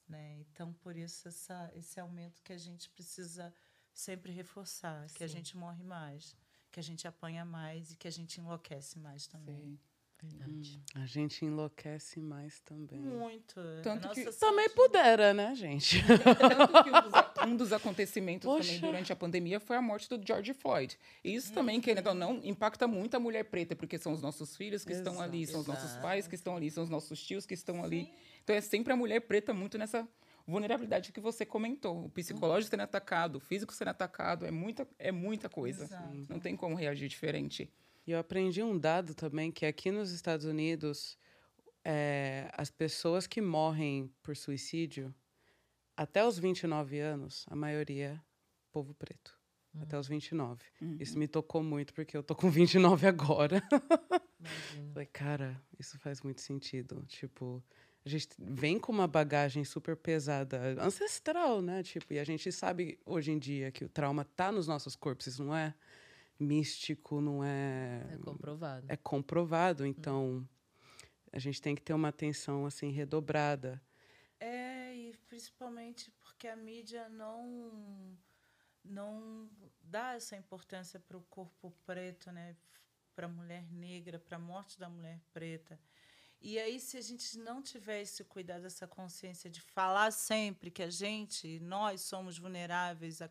[0.08, 0.38] Né?
[0.40, 3.54] Então, por isso, essa, esse aumento que a gente precisa
[3.94, 5.08] sempre reforçar.
[5.08, 5.24] Que Sim.
[5.26, 6.36] a gente morre mais.
[6.72, 9.78] Que a gente apanha mais e que a gente enlouquece mais também.
[9.78, 9.80] Sim.
[10.22, 10.82] Verdade.
[10.96, 13.00] Hum, a gente enlouquece mais também.
[13.00, 13.56] Muito.
[13.82, 16.04] Tanto que também pudera, né, gente?
[16.06, 18.68] Tanto que um dos, um dos acontecimentos Poxa.
[18.68, 20.98] também durante a pandemia foi a morte do George Floyd.
[21.24, 21.82] Isso também, uhum.
[21.82, 25.10] querendo ou não, impacta muito a mulher preta, porque são os nossos filhos que Exato.
[25.10, 27.76] estão ali, são os nossos pais que estão ali, são os nossos tios que estão
[27.76, 27.84] Sim.
[27.84, 28.14] ali.
[28.44, 30.08] Então é sempre a mulher preta muito nessa
[30.46, 32.06] vulnerabilidade que você comentou.
[32.06, 32.72] O psicológico uhum.
[32.72, 35.86] sendo atacado, o físico sendo atacado, é muita, é muita coisa.
[35.86, 36.26] Exato.
[36.28, 37.72] Não tem como reagir diferente.
[38.10, 41.16] E eu aprendi um dado também que aqui nos Estados Unidos,
[41.86, 45.14] é, as pessoas que morrem por suicídio,
[45.96, 48.20] até os 29 anos, a maioria é
[48.72, 49.38] povo preto.
[49.76, 49.84] Uhum.
[49.84, 50.60] Até os 29.
[50.82, 50.98] Uhum.
[51.00, 53.62] Isso me tocou muito, porque eu tô com 29 agora.
[54.92, 57.06] Falei, cara, isso faz muito sentido.
[57.06, 57.64] Tipo,
[58.04, 61.84] a gente vem com uma bagagem super pesada, ancestral, né?
[61.84, 65.28] Tipo, e a gente sabe hoje em dia que o trauma tá nos nossos corpos,
[65.28, 65.76] isso não é
[66.40, 68.06] místico, não é.
[68.14, 68.86] É comprovado.
[68.90, 70.48] É comprovado, então
[71.32, 73.82] a gente tem que ter uma atenção assim redobrada.
[74.40, 78.18] É, e principalmente porque a mídia não
[78.84, 79.50] não
[79.82, 82.56] dá essa importância para o corpo preto, né?
[83.14, 85.80] Para a mulher negra, para a morte da mulher preta.
[86.42, 90.82] E aí, se a gente não tiver esse cuidado, essa consciência de falar sempre que
[90.82, 93.30] a gente, nós somos vulneráveis a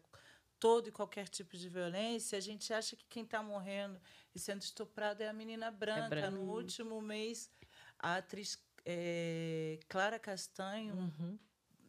[0.60, 4.00] todo e qualquer tipo de violência, a gente acha que quem está morrendo
[4.34, 6.06] e sendo estuprado é a menina branca.
[6.06, 6.30] É branca.
[6.30, 7.50] No último mês,
[7.98, 11.38] a atriz é, Clara Castanho Uhum.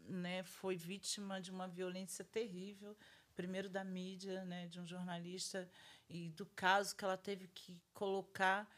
[0.07, 2.95] né, foi vítima de uma violência terrível,
[3.35, 5.69] primeiro da mídia, né, de um jornalista
[6.09, 8.69] e do caso que ela teve que colocar.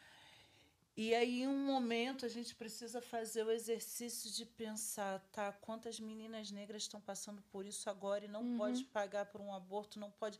[0.95, 5.51] E aí, em um momento, a gente precisa fazer o exercício de pensar, tá?
[5.53, 9.97] Quantas meninas negras estão passando por isso agora e não pode pagar por um aborto,
[9.99, 10.37] não pode.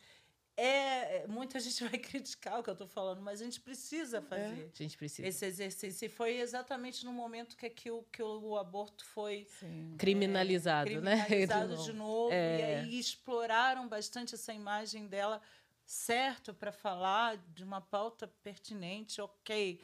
[0.58, 4.70] É, muita gente vai criticar o que eu estou falando, mas a gente precisa fazer
[4.74, 5.26] A gente precisa.
[5.26, 6.06] esse exercício.
[6.06, 9.96] E foi exatamente no momento que, que, o, que o aborto foi Sim.
[9.98, 11.24] Criminalizado, né?
[11.26, 12.24] criminalizado De de novo.
[12.24, 12.34] novo.
[12.34, 12.60] É.
[12.60, 15.42] E aí exploraram bastante essa imagem dela,
[15.86, 19.80] certo, para falar de uma pauta pertinente, ok.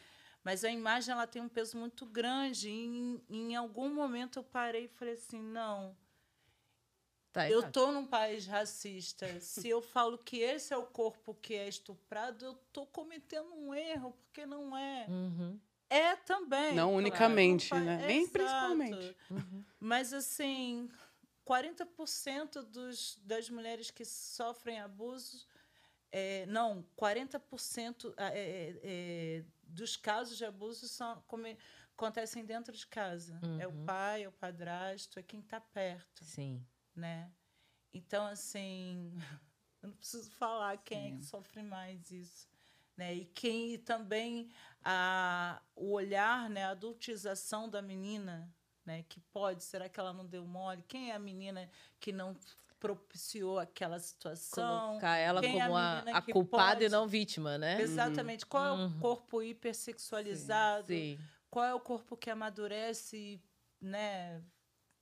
[0.48, 2.70] Mas a imagem ela tem um peso muito grande.
[2.70, 5.94] E em, em algum momento eu parei e falei assim: não,
[7.34, 9.28] Tá eu estou num país racista.
[9.42, 13.76] Se eu falo que esse é o corpo que é estuprado, eu estou cometendo um
[13.76, 15.06] erro, porque não é.
[15.10, 15.60] Uhum.
[15.90, 16.74] É também.
[16.74, 16.98] Não claro.
[16.98, 18.08] unicamente, Não né?
[18.08, 18.32] Nem Exato.
[18.32, 19.18] principalmente.
[19.78, 20.90] Mas, assim,
[21.46, 25.46] 40% dos, das mulheres que sofrem abusos.
[26.10, 31.58] é, não, 40% ah, é, é, é, dos casos de abuso são, come-
[31.94, 33.40] acontecem dentro de casa.
[33.60, 33.86] É o Uhum.
[33.86, 36.66] pai, é o padrasto, é quem está perto Sim.
[36.96, 37.32] né?
[37.94, 39.12] Então, assim,
[39.82, 42.48] eu não preciso falar quem é que sofre mais isso.
[42.96, 43.14] Né?
[43.14, 44.50] E quem e também
[44.84, 48.52] a, o olhar, né, a adultização da menina,
[48.84, 50.82] né, que pode, será que ela não deu mole?
[50.88, 52.36] Quem é a menina que não
[52.80, 54.90] propiciou aquela situação?
[54.90, 57.82] Colocar ela Quem é a como a, a culpada e pode- não vítima, né?
[57.82, 58.46] Exatamente.
[58.46, 58.88] Qual é Uhum.
[58.88, 60.88] o corpo hipersexualizado?
[60.88, 61.20] Sim.
[61.50, 63.42] qual é o corpo que amadurece,
[63.82, 64.44] né?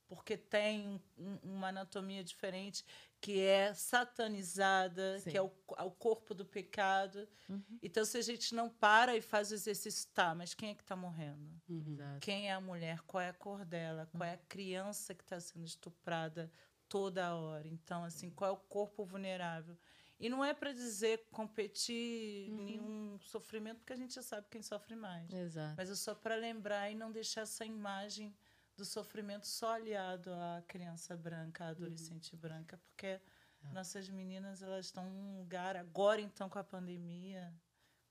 [0.08, 2.84] Porque tem um- uma anatomia diferente,
[3.20, 5.30] que é satanizada, Sim.
[5.30, 7.28] que é o, o corpo do pecado.
[7.48, 7.78] Uhum.
[7.82, 10.82] Então, se a gente não para e faz o exercício, tá, mas quem é que
[10.82, 11.50] está morrendo?
[11.68, 12.18] Uhum.
[12.20, 13.00] Quem é a mulher?
[13.06, 14.08] Qual é a cor dela?
[14.12, 16.50] Qual é a criança que está sendo estuprada
[16.88, 17.66] toda hora?
[17.68, 19.76] Então, assim, qual é o corpo vulnerável?
[20.18, 24.96] E não é para dizer competir nenhum sofrimento, porque a gente já sabe quem sofre
[24.96, 25.30] mais.
[25.30, 25.74] Exato.
[25.76, 28.34] Mas é só para lembrar e não deixar essa imagem
[28.76, 33.20] do sofrimento só aliado à criança branca, à adolescente branca, porque
[33.72, 37.52] nossas meninas elas estão num lugar agora então com a pandemia,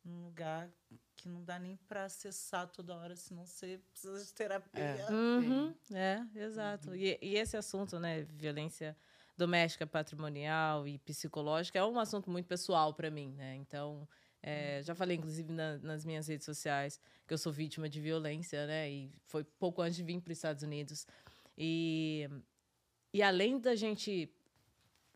[0.05, 0.69] num lugar
[1.15, 5.05] que não dá nem para acessar toda hora, senão você precisa de terapia.
[5.09, 6.95] Uhum, é, exato.
[6.95, 8.95] E, e esse assunto, né, violência
[9.35, 13.55] doméstica, patrimonial e psicológica, é um assunto muito pessoal para mim, né?
[13.55, 14.07] Então,
[14.41, 18.65] é, já falei, inclusive, na- nas minhas redes sociais, que eu sou vítima de violência,
[18.67, 18.89] né?
[18.89, 21.07] E foi pouco antes de vir para os Estados Unidos.
[21.57, 22.29] E,
[23.13, 24.29] e além da gente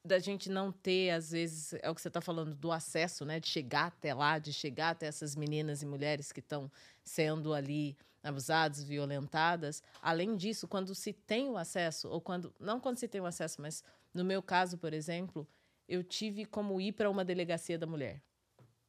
[0.03, 3.39] da gente não ter, às vezes, é o que você está falando, do acesso, né?
[3.39, 6.71] De chegar até lá, de chegar até essas meninas e mulheres que estão
[7.03, 9.83] sendo ali abusadas, violentadas.
[10.01, 12.53] Além disso, quando se tem o acesso, ou quando.
[12.59, 13.83] Não quando se tem o acesso, mas
[14.13, 15.47] no meu caso, por exemplo,
[15.87, 18.21] eu tive como ir para uma delegacia da mulher.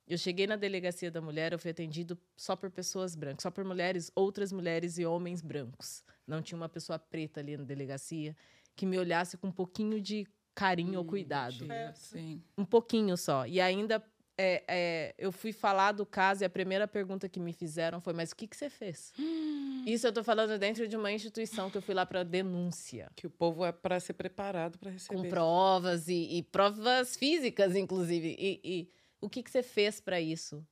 [0.07, 3.65] Eu cheguei na delegacia da mulher, eu fui atendido só por pessoas brancas, só por
[3.65, 6.03] mulheres, outras mulheres e homens brancos.
[6.27, 8.37] Não tinha uma pessoa preta ali na delegacia
[8.75, 10.27] que me olhasse com um pouquinho de
[10.61, 11.61] carinho ou cuidado.
[11.61, 12.43] Mentira, Sim.
[12.59, 13.47] Um pouquinho só.
[13.47, 14.03] E ainda
[14.39, 18.13] é, é, eu fui falar do caso e a primeira pergunta que me fizeram foi:
[18.13, 19.13] Mas o que, que você fez?
[19.87, 23.11] Isso eu tô falando dentro de uma instituição que eu fui lá para denúncia.
[23.17, 25.29] Que o povo é para ser preparado para Com receber.
[25.31, 28.37] provas e, e provas físicas, inclusive.
[28.39, 30.63] E, e o que, que você fez para isso?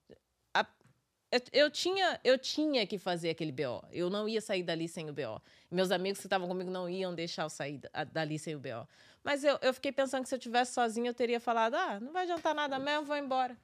[0.54, 0.66] A-
[1.52, 3.82] eu, tinha, eu tinha que fazer aquele BO.
[3.92, 5.40] Eu não ia sair dali sem o BO.
[5.70, 8.86] Meus amigos que estavam comigo não iam deixar eu sair da- dali sem o BO.
[9.28, 12.12] Mas eu, eu fiquei pensando que se eu tivesse sozinha, eu teria falado: ah, não
[12.12, 13.54] vai adiantar nada mesmo, vou embora.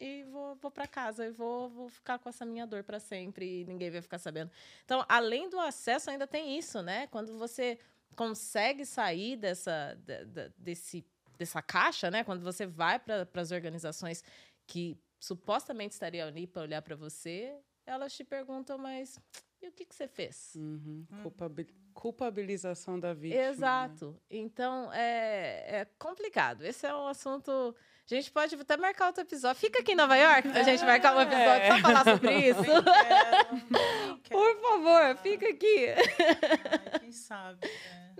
[0.00, 3.60] E vou, vou para casa e vou, vou ficar com essa minha dor para sempre
[3.60, 4.50] e ninguém vai ficar sabendo.
[4.82, 7.06] Então, além do acesso, ainda tem isso, né?
[7.08, 7.78] Quando você
[8.16, 11.04] consegue sair dessa, da- da- desse,
[11.36, 12.24] dessa caixa, né?
[12.24, 14.24] Quando você vai para as organizações
[14.66, 19.20] que supostamente estariam ali para olhar para você, elas te perguntam, mas
[19.64, 20.52] e o que, que você fez?
[20.56, 21.04] Uhum.
[21.22, 23.40] Culpabil- Culpabilização da vítima.
[23.42, 23.48] né?
[23.48, 24.20] Exato.
[24.30, 26.62] Então, é, é complicado.
[26.64, 27.74] Esse é um assunto.
[28.10, 29.60] A gente pode até marcar outro episódio.
[29.60, 32.60] Fica aqui em Nova York pra gente marcar um episódio só falar sobre isso.
[32.60, 34.40] Nem quero, nem quero.
[34.40, 35.86] Por favor, fica aqui.
[35.88, 38.14] Ai, quem sabe, né?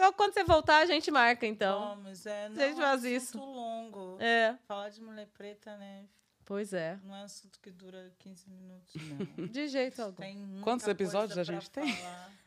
[0.00, 1.96] É, quando você voltar, a gente marca, então.
[1.96, 3.38] Vamos, é, não, gente é um faz assunto isso.
[3.38, 4.16] longo.
[4.20, 4.56] É.
[4.66, 6.06] Falar de mulher preta, né?
[6.48, 6.98] Pois é.
[7.04, 8.94] Não é um assunto que dura 15 minutos,
[9.36, 9.48] não.
[9.52, 10.16] De jeito algum.
[10.16, 11.94] Tem muita Quantos episódios coisa a gente tem?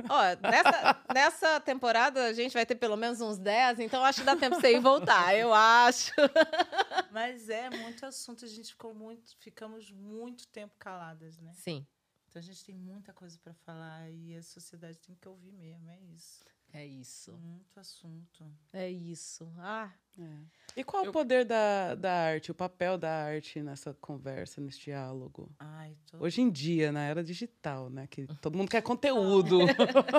[0.09, 4.25] Ó, nessa, nessa temporada a gente vai ter pelo menos uns 10, então acho que
[4.25, 6.13] dá tempo pra você ir e voltar, eu acho.
[7.13, 11.51] Mas é muito assunto, a gente ficou muito, ficamos muito tempo caladas, né?
[11.53, 11.85] Sim.
[12.27, 15.87] Então a gente tem muita coisa para falar e a sociedade tem que ouvir mesmo,
[15.91, 16.43] é isso.
[16.73, 17.33] É isso.
[17.33, 18.45] Muito assunto.
[18.71, 19.51] É isso.
[19.57, 20.37] Ah, É.
[20.75, 24.79] E qual Eu- o poder da, da arte, o papel da arte nessa conversa, nesse
[24.79, 25.49] diálogo?
[25.59, 26.17] Ai, tô...
[26.19, 28.07] Hoje em dia, na era digital, né?
[28.07, 29.57] Que todo mundo quer conteúdo.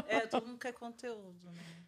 [0.09, 1.83] É, todo mundo quer conteúdo, né?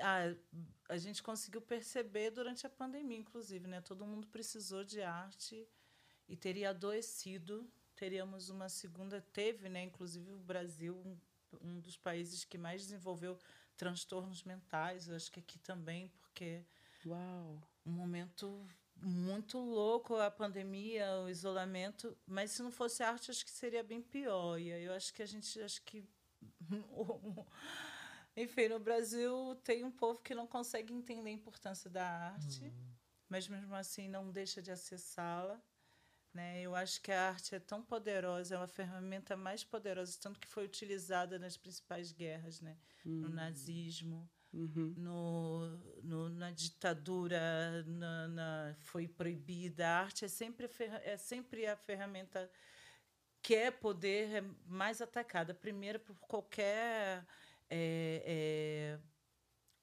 [0.00, 3.80] A, a gente conseguiu perceber durante a pandemia, inclusive, né?
[3.80, 5.66] Todo mundo precisou de arte
[6.28, 7.68] e teria adoecido.
[7.96, 9.82] Teríamos uma segunda, teve, né?
[9.82, 10.96] Inclusive o Brasil,
[11.60, 13.38] um, dos países que mais desenvolveu
[13.76, 15.08] transtornos mentais.
[15.08, 16.64] Eu acho que aqui também, porque
[17.06, 17.62] Uau.
[17.84, 18.66] um momento
[19.02, 24.02] muito louco a pandemia, o isolamento, mas se não fosse arte acho que seria bem
[24.02, 24.58] pior.
[24.58, 26.04] E eu acho que a gente acho que
[28.36, 32.72] enfim, no Brasil tem um povo que não consegue entender a importância da arte,
[33.28, 35.60] mas mesmo assim não deixa de acessá-la.
[36.32, 36.62] Né?
[36.62, 40.46] Eu acho que a arte é tão poderosa, é uma ferramenta mais poderosa, tanto que
[40.46, 42.76] foi utilizada nas principais guerras, né?
[43.04, 44.94] no nazismo, Uhum.
[44.96, 45.68] no,
[46.02, 49.86] no- na ditadura na, na- foi proibida.
[49.86, 52.50] A arte é sempre, a é sempre a ferramenta
[53.42, 55.54] que é poder é mais atacada.
[55.54, 57.24] Primeiro, por qualquer.
[57.72, 58.98] é, é,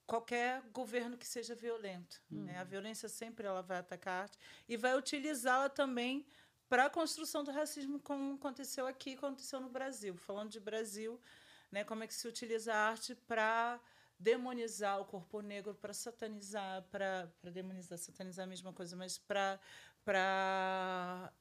[0.08, 2.22] qualquer governo que seja violento.
[2.46, 2.58] né?
[2.58, 6.26] A violência sempre ela vai atacar a arte e vai utilizá-la também
[6.70, 10.15] para a construção do racismo, como aconteceu aqui, aconteceu no Brasil.
[10.17, 11.20] Falando de Brasil,
[11.72, 13.80] né, como é que se utiliza a arte para
[14.20, 19.60] demonizar o corpo negro, para satanizar, para demonizar, satanizar a mesma coisa, mas para
[20.04, 21.34] para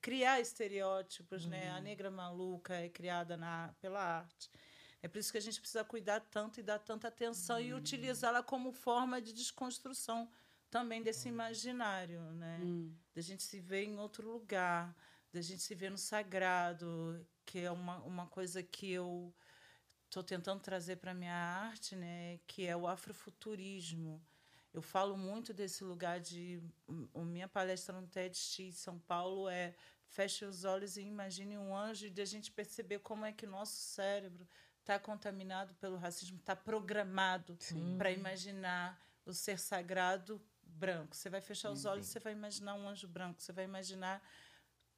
[0.00, 1.70] criar estereótipos, né?
[1.70, 4.50] A negra maluca é criada na, pela arte.
[5.02, 8.42] É por isso que a gente precisa cuidar tanto e dar tanta atenção e utilizá-la
[8.42, 10.30] como forma de desconstrução
[10.70, 12.60] também desse imaginário, né?
[12.62, 12.94] Hum.
[13.12, 14.94] Da gente se ver em outro lugar,
[15.32, 19.34] da gente se ver no sagrado, que é uma, uma coisa que eu
[20.04, 22.38] estou tentando trazer para a minha arte, né?
[22.46, 24.22] Que é o afrofuturismo.
[24.72, 26.62] Eu falo muito desse lugar de.
[27.12, 29.74] A minha palestra no TEDx São Paulo é
[30.06, 33.46] feche os olhos e imagine um anjo e de a gente perceber como é que
[33.46, 34.46] o nosso cérebro
[34.82, 37.56] está contaminado pelo racismo, está programado
[37.96, 41.16] para imaginar o ser sagrado branco.
[41.16, 44.22] Você vai fechar os olhos, você vai imaginar um anjo branco, você vai imaginar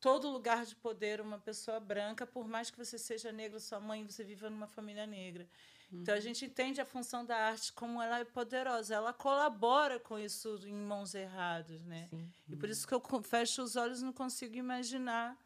[0.00, 4.04] todo lugar de poder uma pessoa branca, por mais que você seja negro, sua mãe,
[4.06, 5.46] você viva numa família negra.
[5.92, 10.18] Então a gente entende a função da arte como ela é poderosa, ela colabora com
[10.18, 12.08] isso em mãos erradas, né?
[12.10, 12.32] sim.
[12.48, 15.38] E por isso que eu fecho os olhos e não consigo imaginar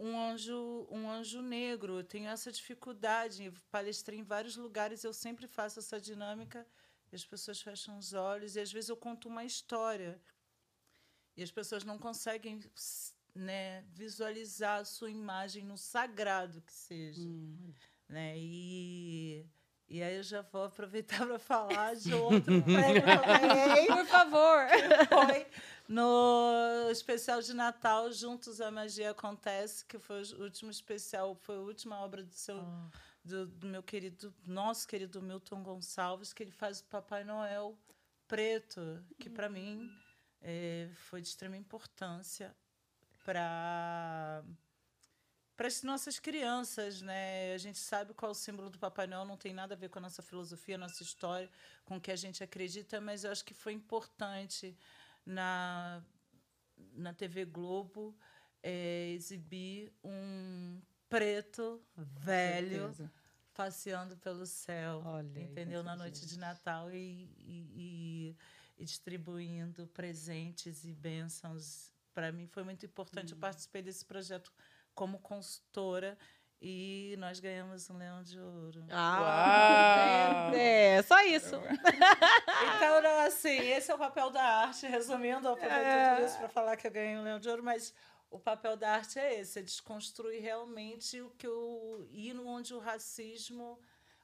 [0.00, 1.98] um anjo, um anjo negro.
[1.98, 3.52] Eu tenho essa dificuldade.
[3.70, 6.66] Palestrei em vários lugares, eu sempre faço essa dinâmica.
[7.12, 10.20] E as pessoas fecham os olhos e às vezes eu conto uma história.
[11.36, 12.60] E as pessoas não conseguem
[13.34, 17.28] né, visualizar a sua imagem no sagrado que seja.
[18.08, 18.34] Né?
[18.38, 19.46] E,
[19.90, 24.06] e aí eu já vou aproveitar para falar de outro prêmio que eu ganhei Por
[24.06, 24.66] favor.
[25.08, 25.46] foi
[25.88, 31.60] no especial de Natal, Juntos a Magia Acontece, que foi o último especial, foi a
[31.60, 32.64] última obra do seu
[33.24, 37.76] do, do meu querido, nosso querido Milton Gonçalves, que ele faz o Papai Noel
[38.26, 39.90] preto, que para mim
[40.40, 42.54] eh, foi de extrema importância
[43.24, 44.42] para
[45.60, 47.52] para as nossas crianças, né?
[47.52, 49.90] A gente sabe qual é o símbolo do Papai Noel, não tem nada a ver
[49.90, 51.50] com a nossa filosofia, a nossa história,
[51.84, 54.74] com o que a gente acredita, mas eu acho que foi importante
[55.26, 56.02] na,
[56.94, 58.16] na TV Globo
[58.62, 62.96] eh, exibir um preto velho
[63.52, 65.82] passeando pelo céu, Olha entendeu?
[65.82, 68.34] Na noite de Natal e, e-
[68.78, 71.92] e- distribuindo presentes e bênçãos.
[72.14, 73.32] Para mim foi muito importante.
[73.32, 74.50] Eu participei desse projeto
[75.00, 76.18] como consultora
[76.60, 78.84] e nós ganhamos um Leão de Ouro.
[78.90, 81.56] Ah, é, é, só isso.
[82.76, 84.86] Então, não, assim, esse é o papel da arte.
[84.86, 86.14] Resumindo, eu aproveito É.
[86.16, 87.94] tudo isso para falar que eu ganhei um Leão de Ouro, mas
[88.30, 92.78] o papel da arte é esse, é desconstruir realmente o que o ir onde o
[92.78, 93.78] racismo,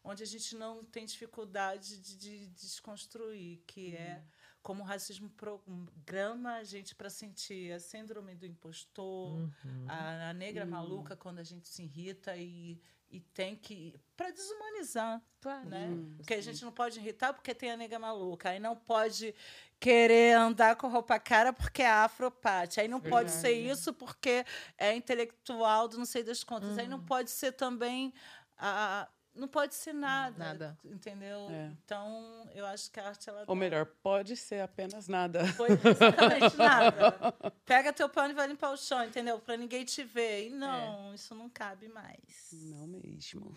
[0.05, 4.23] onde a gente não tem dificuldade de, de desconstruir, que é
[4.67, 9.85] como o racismo programa a gente para sentir a síndrome do impostor, Uhum.
[9.87, 10.71] a, a negra Hum.
[10.71, 13.95] maluca quando a gente se irrita e, e tem que.
[14.17, 15.69] para desumanizar, Claro.
[15.69, 15.87] né?
[15.89, 18.51] Hum, Porque a gente não pode irritar porque tem a nega maluca.
[18.51, 19.33] Aí não pode
[19.79, 22.81] querer andar com roupa cara porque é afropate.
[22.81, 24.45] Aí não pode ser isso porque
[24.77, 26.77] é intelectual do não sei das contas.
[26.77, 27.05] Aí não Uhum.
[27.07, 28.13] pode ser também.
[28.59, 30.37] A, não pode ser nada.
[30.39, 30.79] Nada.
[30.85, 31.49] Entendeu?
[31.51, 31.71] É.
[31.85, 35.47] Então, eu acho que a arte ela Ou melhor, pode ser apenas nada.
[35.53, 37.15] foi exatamente nada.
[37.65, 39.39] Pega teu pano e vai limpar o chão, entendeu?
[39.39, 40.49] Pra ninguém te ver.
[40.49, 42.51] E não, isso não cabe mais.
[42.53, 43.57] Não mesmo.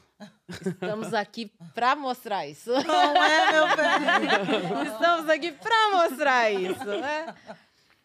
[0.50, 2.72] Estamos aqui para mostrar isso.
[2.72, 4.86] Não é, meu bem?
[4.94, 7.36] Estamos aqui para mostrar isso, né?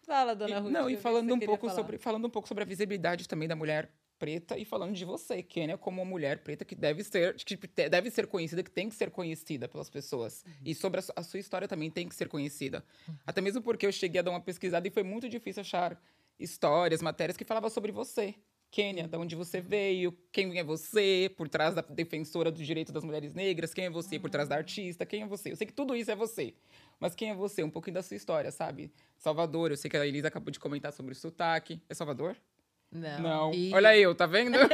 [0.03, 0.70] Fala, dona Ruth.
[0.70, 1.75] não, o e falando um pouco falar?
[1.75, 5.42] sobre falando um pouco sobre a visibilidade também da mulher preta e falando de você,
[5.42, 7.56] Kênia, como uma mulher preta que deve ser que
[7.88, 10.44] deve ser conhecida, que tem que ser conhecida pelas pessoas.
[10.64, 12.84] E sobre a, a sua história também tem que ser conhecida.
[13.26, 16.00] Até mesmo porque eu cheguei a dar uma pesquisada e foi muito difícil achar
[16.38, 18.34] histórias, matérias que falavam sobre você.
[18.74, 23.04] Kênia, de onde você veio, quem é você, por trás da defensora do direito das
[23.04, 25.52] mulheres negras, quem é você por trás da artista, quem é você.
[25.52, 26.54] Eu sei que tudo isso é você,
[26.98, 27.62] mas quem é você?
[27.62, 28.90] Um pouquinho da sua história, sabe?
[29.16, 31.80] Salvador, eu sei que a Elisa acabou de comentar sobre o sotaque.
[31.88, 32.36] É Salvador?
[32.95, 33.18] Não.
[33.20, 33.53] Não.
[33.53, 34.57] E- Olha eu, tá vendo?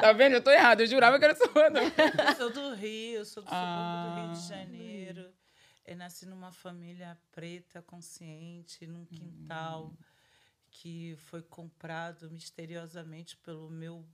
[0.00, 0.34] tá vendo?
[0.34, 1.82] Eu tô errado, eu jurava que era Salvador.
[1.82, 4.48] Eu sou do Rio, eu sou do subúrbio do Rio de Ah.
[4.48, 5.32] Janeiro.
[5.84, 9.92] Eu nasci numa família preta, consciente, num quintal
[10.70, 14.06] que foi comprado misteriosamente pelo meu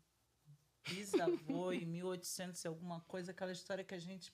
[0.89, 4.33] bisavô em 1800 e alguma coisa, aquela história que a gente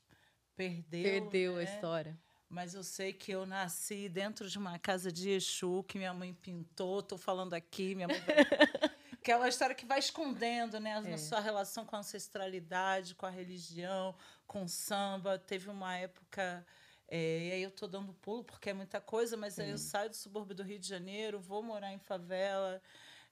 [0.55, 1.03] perdeu.
[1.03, 1.65] Perdeu a né?
[1.65, 2.19] história.
[2.51, 6.35] Mas eu sei que eu nasci dentro de uma casa de Exu que minha mãe
[6.35, 7.01] pintou.
[7.01, 8.17] Tô falando aqui, minha mãe.
[9.23, 11.17] que é uma história que vai escondendo, né, a É.
[11.17, 14.17] sua relação com a ancestralidade, com a religião,
[14.49, 15.39] com o samba.
[15.39, 16.67] Teve uma época.
[17.07, 20.11] é, e aí eu tô dando pulo porque é muita coisa, mas aí eu saio
[20.11, 22.83] do subúrbio do Rio de Janeiro, vou morar em favela,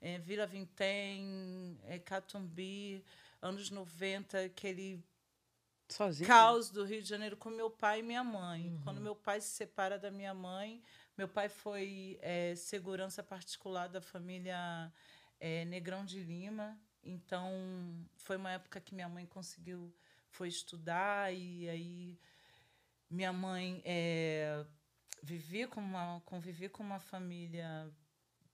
[0.01, 3.05] é, Vila Vintém, é, Catumbi,
[3.43, 5.03] anos 90, aquele
[6.27, 8.79] Caos do Rio de Janeiro com meu pai e minha mãe.
[8.85, 10.83] Quando meu pai se separa da minha mãe,
[11.17, 14.93] meu pai foi eh, segurança particular da família
[15.41, 16.79] eh, Negrão de Lima.
[17.03, 17.51] Então,
[18.17, 19.95] foi uma época que minha mãe conseguiu,
[20.29, 22.21] foi estudar e aí
[23.11, 24.67] minha mãe eh,
[25.23, 27.91] vivia com uma, convivia com uma família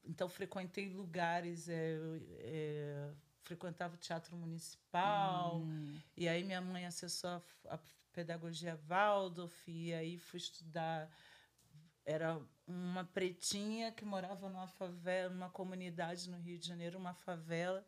[0.07, 1.99] então frequentei lugares eh,
[2.41, 3.11] eh,
[3.45, 6.01] frequentava o teatro municipal Hum.
[6.17, 7.43] e aí minha mãe acessou a,
[7.75, 7.79] a
[8.13, 11.11] pedagogia Waldorf e aí fui estudar.
[12.07, 17.87] Era uma pretinha que morava numa favela, numa comunidade no Rio de Janeiro, uma favela,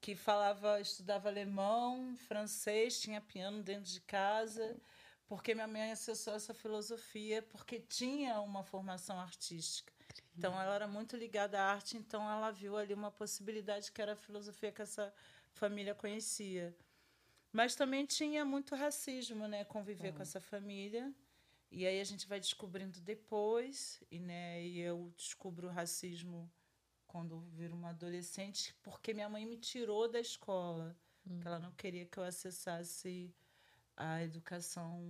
[0.00, 4.76] que falava, estudava alemão, francês, tinha piano dentro de casa,
[5.26, 9.93] porque minha mãe acessou essa filosofia, porque tinha uma formação artística.
[10.36, 14.12] Então ela era muito ligada à arte, então ela viu ali uma possibilidade que era
[14.14, 15.12] a filosofia que essa
[15.52, 16.76] família conhecia.
[17.52, 19.64] Mas também tinha muito racismo, né?
[19.64, 21.14] Conviver com essa família.
[21.70, 26.48] E aí a gente vai descobrindo depois, e, né, e eu descubro o racismo
[27.06, 30.96] quando eu viro uma adolescente, porque minha mãe me tirou da escola.
[31.40, 33.34] que Ela não queria que eu acessasse
[33.96, 35.00] a educação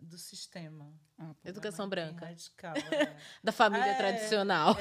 [0.00, 0.92] do sistema.
[1.18, 1.34] Ah.
[1.44, 2.26] Educação branca.
[2.26, 3.16] Radical, é.
[3.42, 4.76] Da família É, tradicional.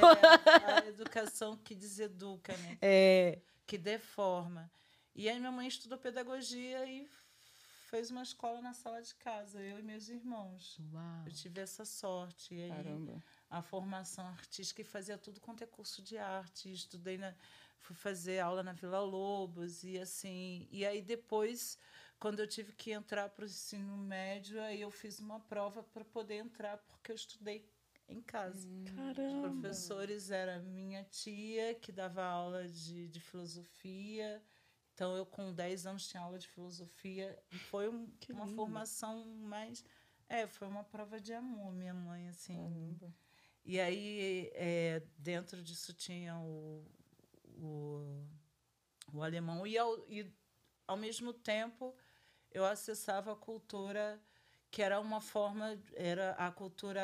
[0.67, 2.77] É, a educação que deseduca, né?
[2.81, 3.39] É.
[3.65, 4.71] que deforma.
[5.15, 7.07] E aí minha mãe estudou pedagogia e
[7.89, 10.79] fez uma escola na sala de casa, eu e meus irmãos.
[10.91, 11.23] Uau.
[11.27, 12.55] Eu tive essa sorte.
[12.55, 13.23] E aí Caramba.
[13.49, 16.71] a formação artística e fazia tudo quanto é curso de arte.
[16.73, 17.33] Estudei na
[17.77, 20.67] fui fazer aula na Vila Lobos e assim.
[20.71, 21.77] E aí depois,
[22.24, 26.05] quando eu tive que entrar para o ensino médio, aí eu fiz uma prova para
[26.05, 27.69] poder entrar porque eu estudei
[28.07, 28.65] em casa.
[28.65, 29.49] Os Caramba.
[29.59, 34.41] professores era minha tia, que dava aula de, de filosofia.
[34.93, 37.38] Então, eu, com 10 anos, tinha aula de filosofia.
[37.51, 38.55] E Foi um- Que uma lindo.
[38.55, 39.84] formação mais.
[40.30, 42.55] É, foi uma prova de amor, minha mãe, assim.
[42.55, 43.13] Caramba.
[43.65, 46.88] E aí, é, dentro disso, tinha o,
[47.57, 48.26] o,
[49.11, 49.67] o alemão.
[49.67, 50.32] E ao, e,
[50.88, 51.93] ao mesmo tempo,
[52.53, 54.21] eu acessava a cultura
[54.71, 57.01] que era uma forma, era a cultura,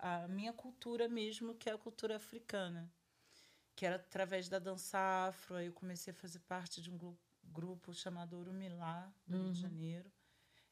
[0.00, 2.90] a minha cultura mesmo, que é a cultura africana.
[3.76, 4.98] Que era através da dança
[5.28, 5.56] afro.
[5.56, 9.58] Aí eu comecei a fazer parte de um grupo, grupo chamado Urumilá, do Rio de
[9.58, 9.62] Uhum.
[9.62, 10.10] Janeiro.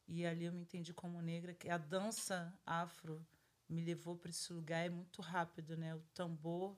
[0.06, 3.26] E ali eu me entendi como negra, que a dança afro
[3.68, 5.94] me levou para esse lugar é muito rápido, né?
[5.94, 6.76] O tambor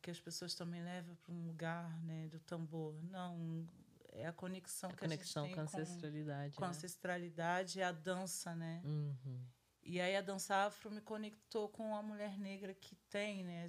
[0.00, 2.94] que as pessoas também levam para um lugar, né, do tambor.
[3.04, 3.66] Não,
[4.18, 6.54] é a conexão A que conexão a gente com a tem ancestralidade.
[6.54, 6.74] com, com a né?
[6.74, 8.82] ancestralidade e a dança, né?
[8.84, 9.46] Uhum.
[9.82, 13.66] E aí a dança afro me conectou com a mulher negra que tem, né,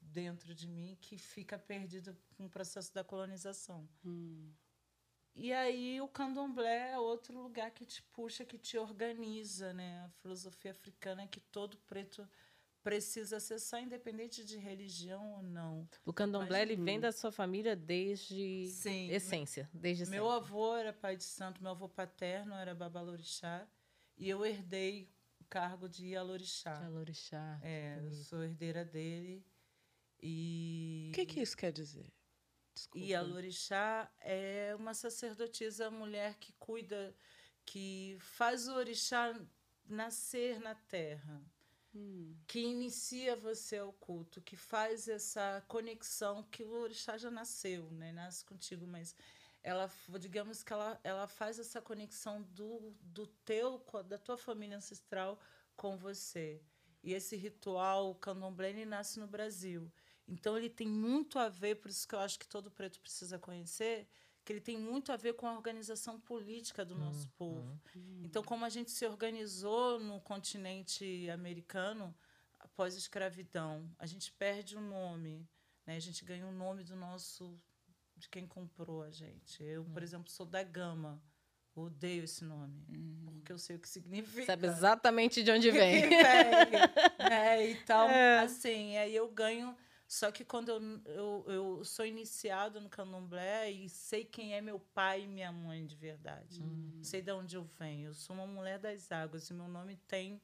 [0.00, 3.88] dentro de mim, que fica perdida com o processo da colonização.
[4.04, 4.52] Hum.
[5.34, 10.04] E aí o candomblé é outro lugar que te puxa, que te organiza, né?
[10.04, 12.28] A filosofia africana é que todo preto
[12.84, 15.88] precisa acessar, independente de religião ou não.
[16.04, 19.10] O candomblé, Mas- ele vem da sua família desde Sim.
[19.10, 20.36] essência, desde Meu sempre.
[20.46, 23.66] avô era pai de santo, meu avô paterno era babalorixá,
[24.16, 25.10] e eu herdei
[25.40, 26.84] o cargo de Ialorixá.
[26.84, 27.58] Alorixá.
[27.62, 29.44] É, eu sou herdeira dele.
[30.22, 32.12] E O que, que isso quer dizer?
[32.74, 33.06] Desculpa.
[33.06, 37.14] E a Lorixá é uma sacerdotisa mulher que cuida,
[37.64, 39.38] que faz o orixá
[39.86, 41.40] nascer na terra,
[41.94, 42.34] Hum.
[42.48, 48.10] que inicia você ao culto, que faz essa conexão que o orixá já nasceu, né?
[48.10, 49.14] Nasce contigo, mas
[49.62, 49.88] ela,
[50.18, 55.38] digamos que ela, ela faz essa conexão do, do teu, da tua família ancestral
[55.76, 56.60] com você.
[57.02, 59.90] E esse ritual, o candomblé, ele nasce no Brasil.
[60.26, 63.38] Então ele tem muito a ver, por isso que eu acho que todo preto precisa
[63.38, 64.08] conhecer,
[64.44, 67.80] que ele tem muito a ver com a organização política do nosso povo.
[68.22, 72.14] Então, como a gente se organizou no continente americano
[72.60, 75.48] após a escravidão, a gente perde o nome,
[75.86, 75.96] né?
[75.96, 77.58] A gente ganha o nome do nosso
[78.16, 79.62] de quem comprou a gente.
[79.62, 81.22] Eu, por exemplo, sou da Gama.
[81.76, 82.86] Odeio esse nome,
[83.34, 84.46] porque eu sei o que significa.
[84.46, 86.02] Sabe exatamente de onde vem.
[86.02, 86.10] vem,
[87.18, 88.08] é, então,
[88.44, 89.76] assim, aí eu ganho.
[90.06, 94.78] Só que quando eu, eu, eu sou iniciado no candomblé e sei quem é meu
[94.78, 96.62] pai e minha mãe de verdade.
[97.02, 98.08] Sei de onde eu venho.
[98.10, 100.40] Eu sou uma mulher das águas e meu nome tem.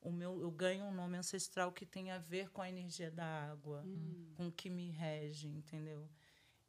[0.00, 3.24] O meu, eu ganho um nome ancestral que tem a ver com a energia da
[3.50, 3.82] água,
[4.36, 6.06] com o que me rege, entendeu?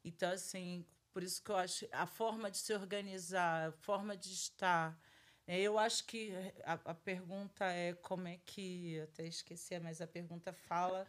[0.03, 4.31] Então, assim, por isso que eu acho a forma de se organizar, a forma de
[4.31, 4.97] estar.
[5.45, 6.31] né, Eu acho que
[6.63, 8.99] a, a pergunta é como é que.
[9.01, 11.05] Até esqueci, mas a pergunta fala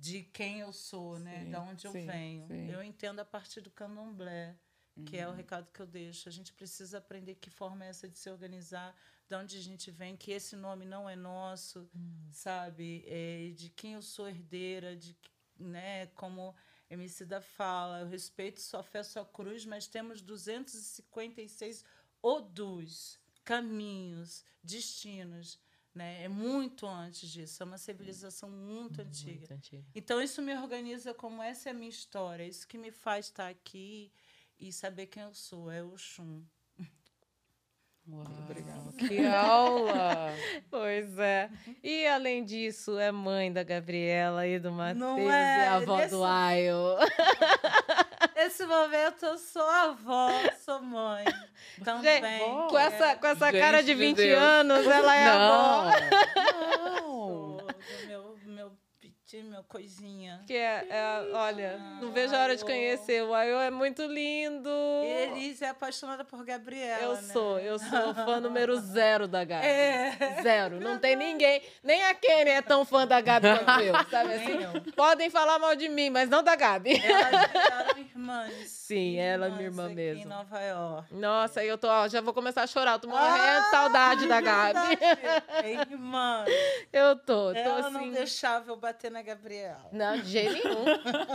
[0.00, 1.44] de quem eu sou, né?
[1.44, 2.46] Sim, de onde eu sim, venho.
[2.46, 2.70] sim.
[2.70, 4.56] Eu entendo a partir do candomblé,
[5.04, 6.28] que é o recado que eu deixo.
[6.28, 8.96] A gente precisa aprender que forma é essa de se organizar,
[9.28, 11.88] de onde a gente vem, que esse nome não é nosso,
[12.30, 13.04] sabe?
[13.06, 15.16] É, de quem eu sou herdeira, de
[15.58, 16.54] né, como
[16.88, 21.84] Emicida fala, eu respeito sua fé, sua cruz, mas temos 256
[22.22, 25.60] odus, caminhos, destinos.
[25.94, 26.22] Né?
[26.24, 29.38] É muito antes disso, é uma civilização muito antiga.
[29.40, 29.84] Muito antigo.
[29.94, 33.48] Então, isso me organiza como essa é a minha história, isso que me faz estar
[33.48, 34.12] aqui
[34.58, 36.44] e saber quem eu sou, é o Xum.
[38.08, 38.92] Uau, obrigada.
[38.98, 40.32] Que aula!
[40.70, 41.50] Pois é.
[41.82, 45.68] E além disso, é mãe da Gabriela e do Matheus Não e é?
[45.68, 46.74] avó Nesse- do Ayo.
[48.40, 50.30] Nesse momento, eu sou avó,
[50.64, 51.26] sou mãe.
[51.84, 52.38] Também.
[52.38, 52.68] vó.
[52.68, 54.42] Com essa, com essa Gente cara de de 20 Deus.
[54.42, 55.84] anos, ela é avó.
[56.72, 57.58] Não!
[57.58, 58.72] Sou do meu, meu
[59.38, 60.42] meu coisinha.
[60.46, 63.22] Que é, é, olha, não vejo a hora de conhecer.
[63.22, 64.68] O Ayo é muito lindo.
[64.68, 67.02] E Elise é apaixonada por Gabriela.
[67.02, 67.32] Eu né?
[67.32, 69.66] sou, eu sou fã número zero da Gabi.
[69.66, 70.42] É.
[70.42, 70.80] Zero.
[70.80, 71.62] Não tem ninguém.
[71.82, 74.92] Nem a Kenny é tão fã da Gabi quanto eu, sabe assim?
[74.96, 77.00] Podem falar mal de mim, mas não da Gabi.
[77.02, 78.70] Elas viraram irmãs.
[78.90, 80.22] Sim, ela é minha Irmãs irmã aqui mesmo.
[80.22, 81.14] Em Nova York.
[81.14, 82.94] Nossa, eu tô, ó, já vou começar a chorar.
[82.94, 84.98] Eu tô morrendo de saudade da Gabi.
[85.62, 86.44] É irmã.
[86.92, 87.92] Eu tô, tô Ela assim.
[87.92, 89.88] não deixava eu bater na Gabriela.
[89.92, 90.84] Não, de jeito nenhum.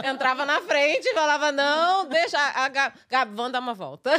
[0.03, 4.11] Entrava na frente e falava, não, deixa a Gabi, Gabi, vamos dar uma volta.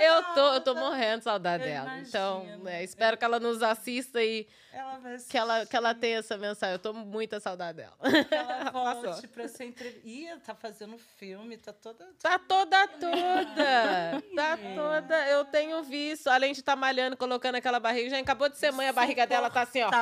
[0.00, 1.98] Eu tô, eu tô morrendo de saudade Eu dela.
[1.98, 2.64] Então, imagino.
[2.64, 6.74] né, espero que ela nos assista e Ela que ela, que ela tenha essa mensagem.
[6.74, 7.92] Eu tô com muita saudade dela.
[8.28, 10.06] que ela volte pra ser entrevista.
[10.08, 12.06] Ih, tá fazendo filme, tá toda.
[12.22, 14.22] Tá toda toda.
[14.34, 15.28] Tá toda.
[15.28, 18.88] Eu tenho visto, além de estar malhando, colocando aquela barriga, já acabou de ser mãe,
[18.88, 19.90] a barriga dela tá assim, ó.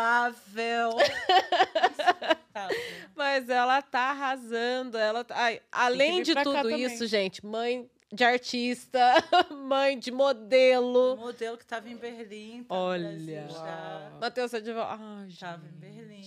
[3.14, 4.96] Mas ela tá arrasando.
[4.98, 6.82] Ela tá- Ai, além de tudo também.
[6.82, 9.00] isso, gente, mãe de artista,
[9.50, 11.16] mãe de O modelo.
[11.16, 12.64] modelo que tava em Berlim.
[12.64, 13.48] Tá Olha.
[13.48, 14.16] Já.
[14.20, 14.94] Matheus, de volta.
[14.98, 15.70] Ai, Tava em.
[15.72, 16.22] Berlim.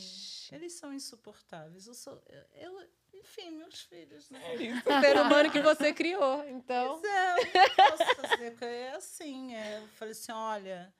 [0.52, 1.88] Eles são insuportáveis.
[1.88, 2.22] Eu sou.
[2.56, 2.78] Eu,
[3.14, 4.40] enfim, meus filhos, né?
[4.86, 6.44] O ser humano que você criou.
[6.50, 8.58] Então, Pois é, eu não posso fazer.
[8.64, 9.56] É assim.
[9.56, 10.94] é, eu falei assim: olha,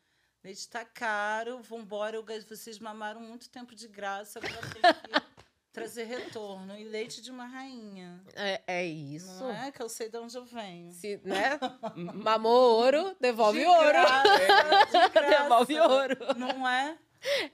[0.44, 2.16] leite tá caro, vambora.
[2.16, 5.31] Eu, vocês mamaram muito tempo de graça, agora tem que
[5.74, 6.78] trazer retorno.
[6.78, 8.22] E leite de uma rainha.
[8.36, 9.42] é, é isso.
[9.44, 10.92] Não é que eu sei de onde eu venho.
[10.94, 11.60] Se, né?
[11.96, 13.88] Mamou ouro, devolve De ouro.
[13.88, 15.42] graça, de graça.
[15.44, 16.18] Devolve ouro.
[16.38, 16.98] Não é?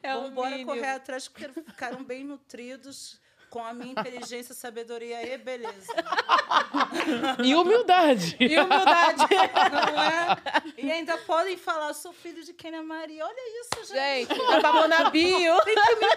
[0.01, 0.71] É o Vambora mínimo.
[0.71, 5.93] correr atrás, porque ficaram bem nutridos, com a minha inteligência, sabedoria e beleza.
[7.43, 8.35] E humildade.
[8.39, 9.25] E humildade.
[9.71, 10.37] Não é?
[10.77, 13.25] E ainda podem falar, sou filho de Kenia Maria.
[13.25, 14.27] Olha isso, gente.
[14.33, 15.55] Gente, tá na bio.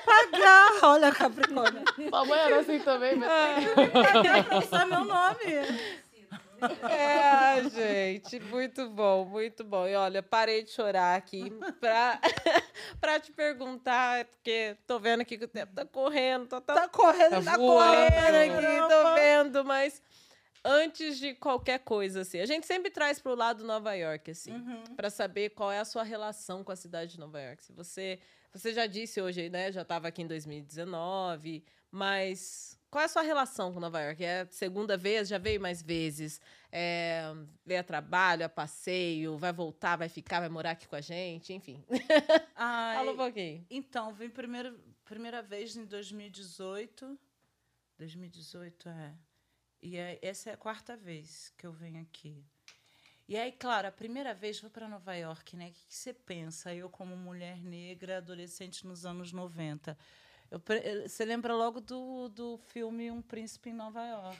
[0.05, 0.70] Pagar.
[0.83, 1.83] Olha, Capricórnio.
[2.09, 3.31] Sua mãe era assim também, mas...
[3.93, 6.00] Pagar pra usar meu nome.
[6.89, 9.87] É, gente, muito bom, muito bom.
[9.87, 11.51] E olha, parei de chorar aqui
[11.81, 12.21] pra,
[13.01, 16.89] pra te perguntar, porque tô vendo aqui que o tempo tá correndo, tá, tá, Tá
[16.89, 18.13] correndo, Tá tá voando.
[18.13, 20.03] correndo aqui, tô vendo, mas
[20.65, 24.83] antes de qualquer coisa, assim, a gente sempre traz pro lado Nova York, assim, Uhum.
[24.97, 27.63] pra saber qual é a sua relação com a cidade de Nova York.
[27.65, 28.19] Se você,
[28.53, 33.22] você já disse hoje, né, já estava aqui em 2019, mas qual é a sua
[33.22, 34.24] relação com Nova York?
[34.24, 35.28] É segunda vez?
[35.28, 36.41] Já veio mais vezes?
[36.72, 37.22] É,
[37.64, 41.53] veio a trabalho, a passeio, vai voltar, vai ficar, vai morar aqui com a gente,
[41.53, 41.84] enfim.
[42.57, 43.64] Ai, Fala um pouquinho.
[43.70, 47.18] Então, vim primeiro, primeira vez em 2018.
[47.99, 49.14] 2018, é.
[49.82, 52.45] E é- essa é a quarta vez que eu venho aqui.
[53.28, 55.68] E aí, claro, a primeira vez foi para Nova York, né?
[55.68, 56.74] O que, que você pensa?
[56.74, 59.97] Eu, como mulher negra, adolescente nos anos 90.
[60.51, 64.37] Eu pre- eh, você lembra logo do, do filme Um Príncipe em Nova York?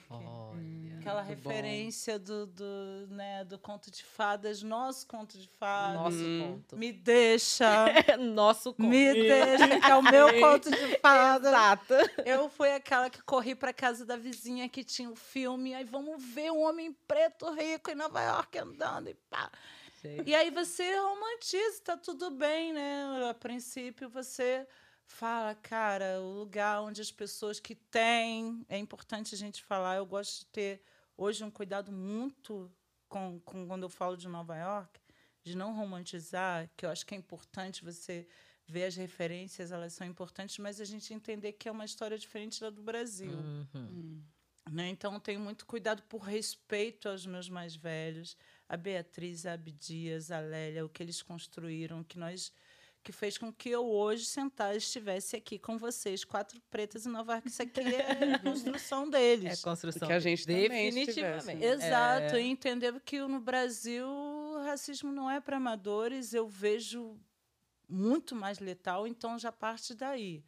[0.99, 1.49] Aquela muito bom.
[1.49, 5.95] referência do, do, né, do conto de fadas, nosso conto de fadas.
[5.95, 6.53] Nosso Hum.
[6.67, 6.77] conto.
[6.77, 7.85] Me deixa.
[8.19, 8.87] Nosso conto.
[8.89, 11.47] Me deixa, que é o meu conto de fadas.
[11.47, 11.93] Exato.
[12.25, 15.73] Eu fui aquela que corri para casa da vizinha que tinha o filme.
[15.73, 19.49] Aí vamos ver um homem preto rico em Nova York andando e pá.
[20.25, 23.27] E aí você romantiza, tá tudo bem, né?
[23.29, 24.67] A princípio você
[25.11, 29.97] fala, cara, o lugar onde as pessoas que têm, é importante a gente falar.
[29.97, 30.81] Eu gosto de ter
[31.17, 32.71] hoje um cuidado muito
[33.07, 34.99] com, com quando eu falo de Nova York,
[35.43, 38.27] de não romantizar, que eu acho que é importante você
[38.65, 42.61] ver as referências, elas são importantes, mas a gente entender que é uma história diferente
[42.61, 43.31] da do Brasil.
[44.71, 44.87] Né?
[44.89, 48.37] Então, eu tenho muito cuidado por respeito aos meus mais velhos,
[48.69, 52.53] a Beatriz, a Abdias, a Lélia, o que eles construíram, que nós
[53.03, 57.33] que fez com que eu hoje sentar estivesse aqui com vocês, quatro pretas em Nova
[57.33, 57.47] York.
[57.47, 59.61] Isso aqui é a construção É deles.
[59.61, 60.07] construção.
[60.07, 61.63] Que a gente Definitivamente.
[61.63, 62.41] Exato, É.
[62.41, 67.19] e entender que no Brasil o racismo não é para amadores, eu vejo
[67.89, 70.43] muito mais letal, então já parte daí.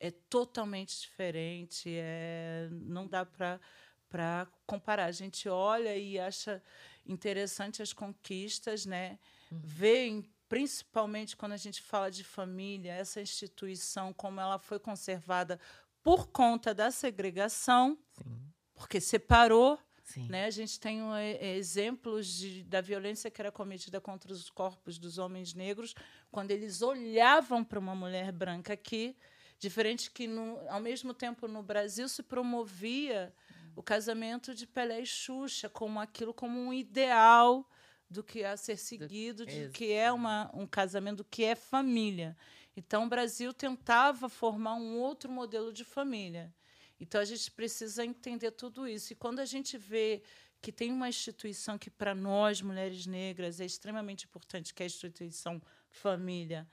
[0.00, 3.60] É totalmente diferente, é, não dá para
[4.08, 5.04] para comparar.
[5.04, 6.62] A gente olha e acha
[7.04, 9.18] interessante as conquistas, né?
[9.52, 15.60] Vê, em- principalmente quando a gente fala de família, essa instituição, como ela foi conservada
[16.02, 20.26] por conta da segregação, Sim, porque separou sim.
[20.28, 20.46] né?
[20.46, 25.18] A gente tem eh, exemplos de, da violência que era cometida contra os corpos dos
[25.18, 25.94] homens negros
[26.30, 29.16] quando eles olhavam para uma mulher branca aqui,
[29.58, 33.34] diferente que, no, ao mesmo tempo, no Brasil se promovia
[33.76, 37.68] o casamento de Pelé e Xuxa como aquilo como um ideal
[38.10, 41.54] do que a ser seguido, de Ex- que é uma, um casamento, do que é
[41.54, 42.36] família.
[42.76, 46.54] Então, o Brasil tentava formar um outro modelo de família.
[47.00, 49.12] Então, a gente precisa entender tudo isso.
[49.12, 50.22] E quando a gente vê
[50.60, 54.86] que tem uma instituição que, para nós, mulheres negras, é extremamente importante, que é a
[54.86, 56.66] instituição família,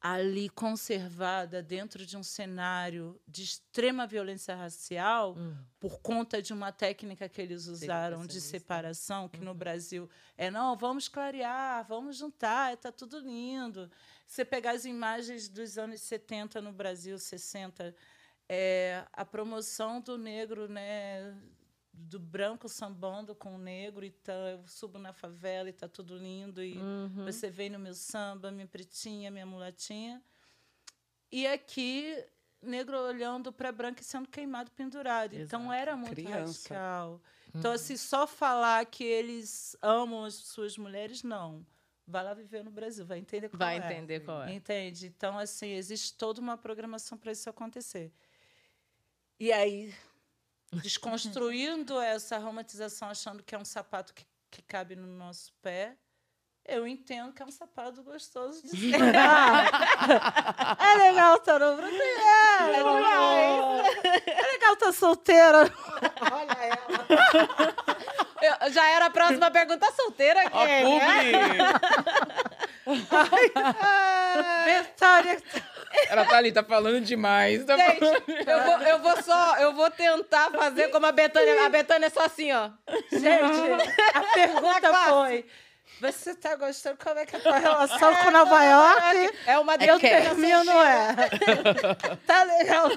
[0.00, 5.56] ali conservada dentro de um cenário de extrema violência racial, Hum.
[5.80, 10.76] por conta de uma técnica que eles usaram de separação, que no Brasil é não,
[10.76, 13.90] vamos clarear, vamos juntar, está tudo lindo.
[14.26, 17.94] Você pegar as imagens dos anos 70 no Brasil, 60,
[18.48, 21.34] é, a promoção do negro, né,
[21.98, 26.16] do branco sambando com o negro, e tá, eu subo na favela e está tudo
[26.16, 27.24] lindo, e Uhum.
[27.24, 30.22] você vem no meu samba, minha pretinha, minha mulatinha.
[31.32, 32.22] E aqui,
[32.62, 35.34] negro olhando para branco e sendo queimado, pendurado.
[35.34, 35.72] Então Exato.
[35.74, 36.74] era muito Criança.
[36.74, 37.20] radical.
[37.54, 41.66] Então, assim, só falar que eles amam as suas mulheres, não.
[42.06, 43.78] Vai lá viver no Brasil, vai entender qual Vai é.
[43.78, 44.52] entender qual é.
[44.52, 45.06] Entende?
[45.06, 48.12] Então, assim, existe toda uma programação para isso acontecer.
[49.40, 49.92] E aí,
[50.82, 55.96] desconstruindo essa romantização, achando que é um sapato que, que cabe no nosso pé,
[56.68, 59.70] eu entendo que é um sapato gostoso de se pegar.
[60.80, 62.00] é legal estar no Brasil.
[62.02, 63.96] É, é demais.
[64.26, 65.72] É legal estar solteira.
[66.32, 67.06] Olha ela.
[68.42, 70.56] Eu- já era a próxima pergunta solteira aqui.
[70.56, 70.82] Ó, né?
[70.82, 71.32] publi!
[74.64, 75.42] Betânia.
[76.08, 77.64] Ela tá ali, tá falando demais.
[77.64, 81.66] Tá Gente, falando- eu vou, eu vou só, eu vou tentar fazer como a Betânia.
[81.66, 82.70] A Betânia é só assim, ó.
[83.10, 83.84] Gente,
[84.14, 85.44] a pergunta foi...
[86.00, 86.98] Você tá gostando?
[87.02, 89.38] Como é que é a tua relação com Nova York?
[89.46, 91.14] É uma Eu termino, é.
[92.26, 92.88] Tá legal.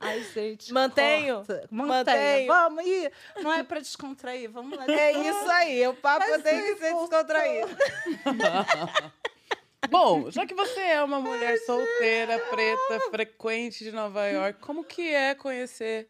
[0.00, 0.72] Ai, gente.
[0.72, 1.68] Mantenho, mantenho.
[1.70, 2.46] Mantenho.
[2.48, 3.12] Vamos ir.
[3.36, 4.50] Não é pra descontrair.
[4.50, 4.84] Vamos lá.
[4.88, 7.68] É isso aí, o papo Mas tem que ser descontraído.
[9.88, 15.08] Bom, já que você é uma mulher solteira, preta, frequente de Nova York, como que
[15.08, 16.08] é conhecer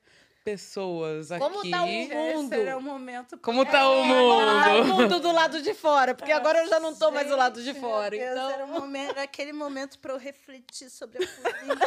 [0.51, 1.42] pessoas aqui?
[1.44, 2.55] Como tá o mundo?
[2.55, 3.38] Esse era o momento.
[3.38, 4.80] Como tá o mundo?
[4.80, 7.61] o mundo do lado de fora, porque agora eu já não tô mais do lado
[7.61, 8.11] de Gente, fora.
[8.11, 11.86] Deus, Então, era, o momento, era aquele momento para eu refletir sobre a política.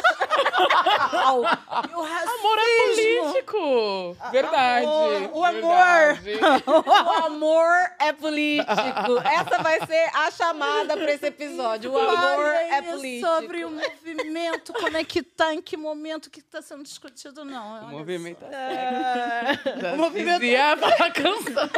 [1.90, 2.34] e o racismo.
[2.38, 4.16] Amor é político!
[4.30, 4.86] Verdade.
[4.86, 6.14] amor, o amor.
[6.22, 6.64] verdade.
[6.66, 9.18] o amor é político.
[9.24, 11.92] Essa vai ser a chamada para esse episódio.
[11.92, 13.26] O amor é político.
[13.26, 17.88] sobre o movimento, como é que tá, em que momento que está sendo discutido, não.
[17.88, 20.76] O movimento Ah, é o movimento Dizia a
[21.12, 21.70] canção.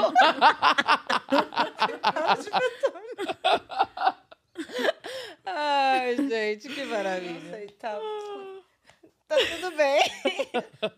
[5.44, 7.50] Ai, gente, que maravilha.
[7.50, 7.98] Sei, tá.
[9.28, 10.02] Tá tudo bem.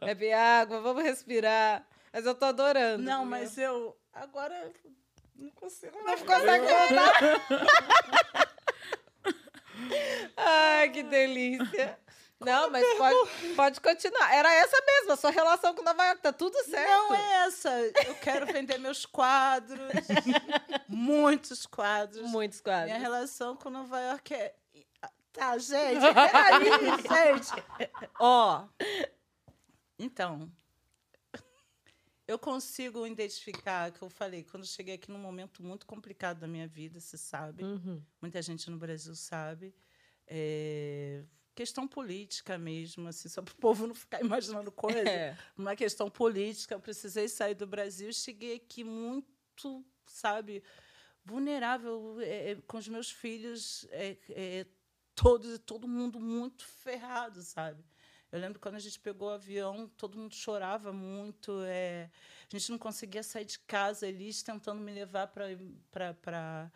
[0.01, 1.87] Bebe água, vamos respirar.
[2.13, 3.03] Mas eu tô adorando.
[3.03, 3.31] Não, viu?
[3.31, 4.71] mas eu agora
[5.37, 7.13] não consigo Não consegue contar.
[10.37, 11.99] Ai, que delícia.
[12.41, 14.33] Não, mas pode, pode continuar.
[14.33, 16.23] Era essa mesmo, a sua relação com Nova York.
[16.23, 16.89] Tá tudo certo.
[16.89, 17.71] Não é essa.
[18.07, 19.81] Eu quero vender meus quadros.
[20.87, 22.31] Muitos quadros.
[22.31, 22.87] Muitos quadros.
[22.87, 24.55] Minha relação com Nova York é.
[25.33, 27.65] Tá, gente, peraí, gente.
[28.19, 28.67] Ó.
[29.99, 30.51] Então.
[32.27, 36.47] Eu consigo identificar, que eu falei, quando eu cheguei aqui num momento muito complicado da
[36.47, 37.65] minha vida, você sabe.
[37.65, 38.03] Uhum.
[38.21, 39.75] Muita gente no Brasil sabe.
[40.27, 41.23] É,
[41.59, 45.01] questão política mesmo, assim, só para o povo não ficar imaginando coisa.
[45.01, 45.37] É.
[45.57, 46.75] Uma questão política.
[46.75, 48.13] Eu precisei sair do Brasil.
[48.13, 50.63] Cheguei aqui muito, sabe,
[51.25, 54.67] vulnerável é, é, com os meus filhos, é, é,
[55.17, 57.85] todos, todo mundo muito ferrado, sabe?
[58.31, 61.63] Eu lembro quando a gente pegou o avião, todo mundo chorava muito.
[61.65, 62.09] é,
[62.53, 66.71] a gente não conseguia sair de casa, eles tentando me levar para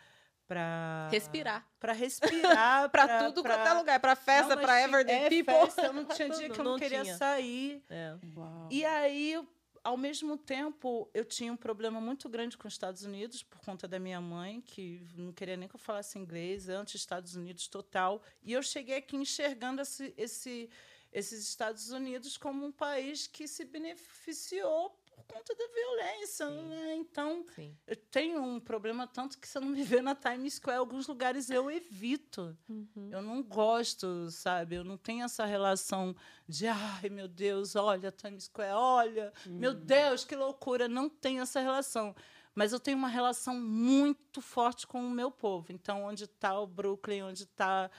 [0.48, 1.66] para Respirar.
[1.80, 4.00] para respirar, Pra tudo quanto é lugar.
[4.00, 5.54] Pra festa, pra tinha- Everyday é, People.
[5.66, 7.16] festa, eu não tinha dia que eu não, Não queria tinha.
[7.16, 7.82] sair.
[7.88, 8.14] É.
[8.36, 8.68] Uau.
[8.70, 9.42] E aí,
[9.82, 13.88] ao mesmo tempo, eu tinha um problema muito grande com os Estados Unidos por conta
[13.88, 18.22] da minha mãe, que não queria nem que eu falasse inglês, anti-Estados Unidos total.
[18.42, 20.68] E eu cheguei aqui enxergando esse, esse,
[21.12, 26.46] esses Estados Unidos como um país que se beneficiou por conta da violência.
[26.46, 26.68] Sim.
[26.68, 26.96] Né?
[26.96, 27.76] Então, Sim.
[27.86, 31.06] eu tenho um problema tanto que se eu não me ver na Times Square, alguns
[31.06, 32.56] lugares eu evito.
[32.68, 33.08] Uhum.
[33.10, 34.76] Eu não gosto, sabe?
[34.76, 36.14] Eu não tenho essa relação
[36.48, 40.88] de, ai, meu Deus, olha, Times Square, olha, meu Deus, que loucura.
[40.88, 42.14] Não tenho essa relação.
[42.54, 45.72] Mas eu tenho uma relação muito forte com o meu povo.
[45.72, 47.90] Então, onde está o Brooklyn, onde está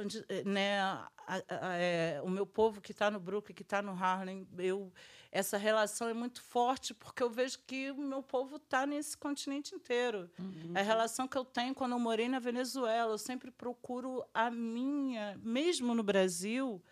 [0.00, 0.80] onde, eh, né,
[1.26, 4.92] a- a- é, o meu povo que está no Brooklyn, que está no Harlem, eu,
[5.32, 9.74] essa relação é muito forte porque eu vejo que o meu povo está nesse continente
[9.74, 10.30] inteiro.
[10.74, 15.36] A relação que eu tenho quando eu morei na Venezuela, eu sempre procuro a minha,
[15.42, 16.82] mesmo no Brasil,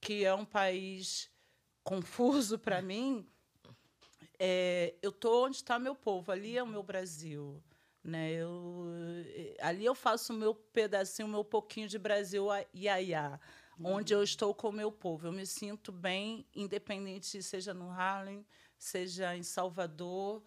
[0.00, 1.30] que é um país
[1.84, 3.28] confuso para mim,
[4.38, 7.62] é, eu tô onde está meu povo, ali é o meu Brasil.
[8.04, 8.30] Né?
[8.34, 8.84] Eu,
[9.34, 13.40] eh, ali eu faço o meu pedacinho, o meu pouquinho de Brasil iaiá,
[13.82, 15.26] onde eu estou com o meu povo.
[15.26, 18.46] Eu me sinto bem, independente, seja no Harlem,
[18.78, 20.42] seja em Salvador.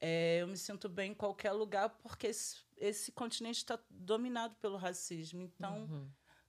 [0.00, 4.76] É, eu me sinto bem em qualquer lugar, porque esse, esse continente está dominado pelo
[4.76, 5.42] racismo.
[5.42, 6.08] Então, Uhum.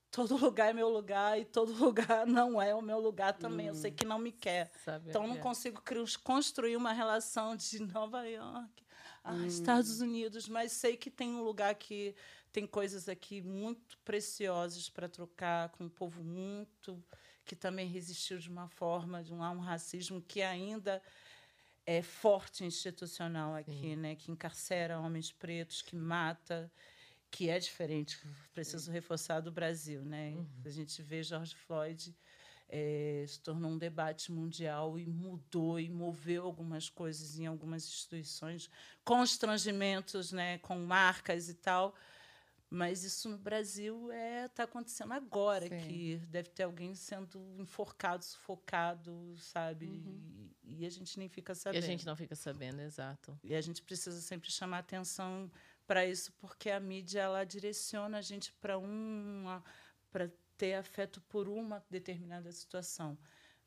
[0.10, 3.68] todo lugar é meu lugar e todo lugar não é o meu lugar também.
[3.68, 4.72] Eu sei que não me quer.
[4.86, 5.10] Sabe?
[5.10, 5.40] Então, eu não é.
[5.40, 5.82] consigo
[6.24, 8.84] construir uma relação de Nova York,
[9.24, 12.16] a Estados Unidos, mas sei que tem um lugar que
[12.52, 17.04] tem coisas aqui muito preciosas para trocar com um povo muito
[17.46, 21.02] que também resistiu de uma forma, de um, um racismo que ainda
[21.86, 24.16] é forte institucional aqui, né?
[24.16, 26.72] Que encarcera homens pretos, que mata,
[27.30, 28.20] que é diferente.
[28.54, 30.34] Preciso reforçar do Brasil, né?
[30.64, 32.16] A gente vê George Floyd
[32.72, 38.70] eh, se tornou um debate mundial e mudou e moveu algumas coisas em algumas instituições,
[39.04, 40.58] constrangimentos, né?
[40.60, 41.94] Com marcas e tal.
[42.74, 45.78] Mas isso no Brasil é está acontecendo agora, Sim.
[45.88, 49.86] que deve ter alguém sendo enforcado, sufocado, sabe?
[50.64, 51.84] E, e a gente nem fica E sabendo.
[51.84, 53.38] a gente não fica sabendo, exato.
[53.44, 55.52] E a gente precisa sempre chamar atenção
[55.86, 59.62] para isso, porque a mídia ela direciona a gente para uma
[60.10, 60.30] para
[60.62, 63.18] ter afeto por uma determinada situação.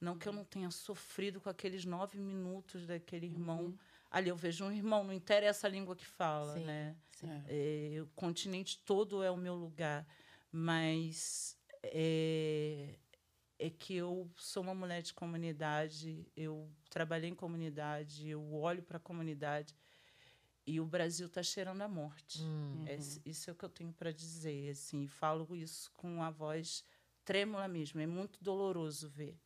[0.00, 3.76] Não que eu não tenha sofrido com aqueles nove minutos daquele irmão.
[4.08, 6.96] Ali eu vejo um irmão, não interessa a língua que fala, Sim, né?
[7.10, 7.42] sim.
[7.48, 10.06] É, o continente todo é o meu lugar,
[10.52, 12.96] mas é,
[13.58, 18.98] é que eu sou uma mulher de comunidade, eu trabalhei em comunidade, eu olho para
[18.98, 19.74] a comunidade
[20.66, 22.42] e o Brasil está cheirando a morte.
[22.42, 22.84] Hum.
[22.86, 24.70] É, isso é o que eu tenho para dizer.
[24.70, 26.84] Assim, falo isso com a voz
[27.24, 28.00] trêmula mesmo.
[28.00, 29.38] É muito doloroso ver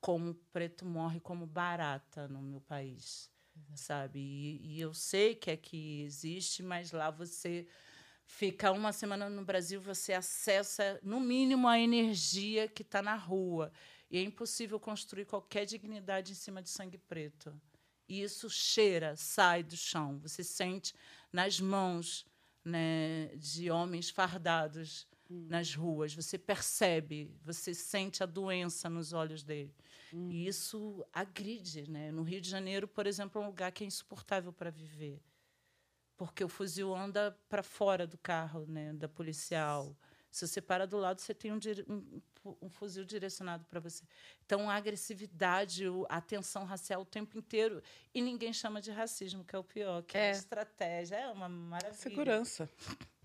[0.00, 3.30] como o preto morre como barata no meu país,
[3.74, 4.18] sabe?
[4.18, 7.66] E, e eu sei que aqui existe, mas lá você
[8.24, 13.72] fica uma semana no Brasil, você acessa, no mínimo, a energia que está na rua.
[14.10, 17.52] E é impossível construir qualquer dignidade em cima de sangue preto.
[18.10, 20.18] E isso cheira, sai do chão.
[20.18, 20.92] Você sente
[21.32, 22.26] nas mãos
[22.64, 26.12] né, de homens fardados nas ruas.
[26.12, 29.72] Você percebe, você sente a doença nos olhos dele.
[30.12, 31.88] E isso agride.
[31.88, 32.10] Né?
[32.10, 35.22] No Rio de Janeiro, por exemplo, é um lugar que é insuportável para viver
[36.20, 39.96] porque o fuzil anda para fora do carro, né, da policial.
[40.30, 41.58] Se você para do lado, você tem um,
[41.88, 42.22] um-
[42.62, 44.04] um fuzil direcionado para você.
[44.46, 47.82] Então, a agressividade, a tensão racial o tempo inteiro.
[48.14, 50.30] E ninguém chama de racismo, que é o pior, que é, É.
[50.30, 51.16] estratégia.
[51.16, 51.94] É uma maravilha.
[51.94, 52.68] Segurança.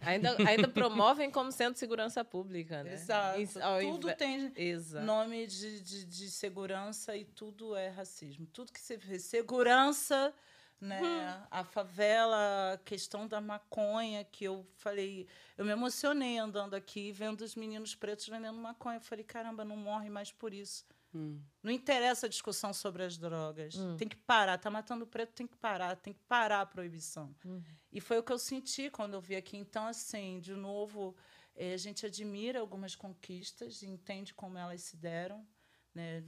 [0.01, 2.93] Ainda, ainda promovem como sendo segurança pública, né?
[2.93, 3.39] Exato.
[3.39, 5.05] Isso, Tudo inve- tem Exato.
[5.05, 8.45] nome de, de, de segurança e tudo é racismo.
[8.47, 10.33] Tudo que você vê, segurança,
[10.80, 11.01] né?
[11.01, 11.47] Hum.
[11.49, 17.41] A favela, a questão da maconha, que eu falei, eu me emocionei andando aqui, vendo
[17.41, 18.97] os meninos pretos vendendo maconha.
[18.97, 20.86] Eu falei, caramba, não morre mais por isso.
[21.13, 21.39] Hum.
[21.63, 23.76] Não interessa a discussão sobre as drogas.
[23.76, 23.95] Hum.
[23.95, 24.57] Tem que parar.
[24.57, 25.95] Tá matando o preto, tem que parar.
[25.95, 27.34] Tem que parar a proibição.
[27.45, 27.63] Uhum.
[27.91, 29.55] E foi o que eu senti quando eu vi aqui.
[29.55, 31.15] Então, assim, de novo,
[31.55, 35.47] eh, a gente admira algumas conquistas, entende como elas se deram,
[35.93, 36.21] né?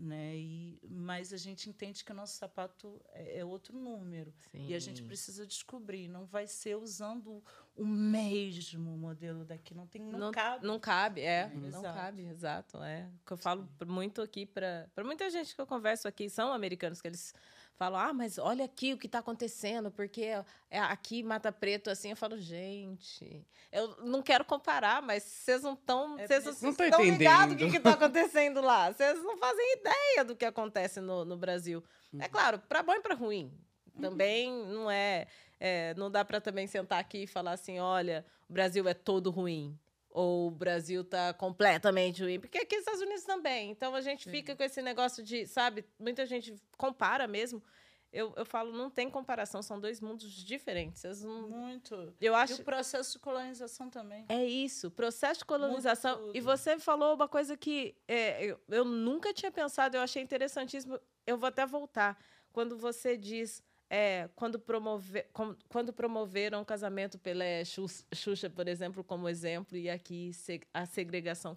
[0.00, 0.36] Né?
[0.36, 4.32] E, mas a gente entende que o nosso sapato é, é outro número.
[4.54, 5.06] E a gente Sim.
[5.06, 6.08] precisa descobrir.
[6.08, 7.42] Não vai ser usando
[7.76, 9.74] o mesmo modelo daqui.
[9.74, 10.66] Não tem, não, não cabe.
[10.66, 11.50] Não cabe, é.
[11.52, 11.60] Uhum.
[11.60, 11.98] Não Exato.
[11.98, 12.82] cabe, exato.
[12.82, 13.10] É.
[13.22, 17.00] O que eu falo muito aqui para muita gente que eu converso aqui, são americanos,
[17.00, 17.34] que eles
[17.80, 20.20] falam, ah, mas olha aqui o que está acontecendo, porque
[20.70, 22.10] é aqui Mata Preto, assim.
[22.10, 26.18] Eu falo, gente, eu não quero comparar, mas vocês não estão.
[26.18, 28.92] É Vocês preciso- Não estão ligados o que está acontecendo lá.
[28.92, 31.82] Vocês não fazem ideia do que acontece no, no Brasil.
[32.18, 33.50] É claro, para bom e para ruim.
[33.98, 35.26] Também não é,
[35.58, 39.30] é, não dá para também sentar aqui e falar assim, olha, o Brasil é todo
[39.30, 39.78] ruim
[40.10, 43.70] ou o Brasil tá completamente ruim, porque aqui nos Estados Unidos também.
[43.70, 47.62] Então a gente fica com esse negócio de, sabe, muita gente compara mesmo.
[48.12, 51.04] Eu, eu falo, não tem comparação, são dois mundos diferentes.
[51.22, 51.94] Não- Muito.
[52.20, 54.26] eu E acho o processo de colonização também.
[54.28, 56.16] é isso, processo de colonização.
[56.18, 56.36] tudo.
[56.36, 60.98] E você falou uma coisa que é, eu, eu nunca tinha pensado, eu achei interessantíssimo.
[61.24, 62.18] Eu vou até voltar.
[62.52, 63.62] Quando você diz.
[63.90, 64.62] É, quando,
[65.68, 70.30] quando promoveram o casamento Pelé Xu- Xuxa, por exemplo, como exemplo, e aqui
[70.72, 71.56] a segregação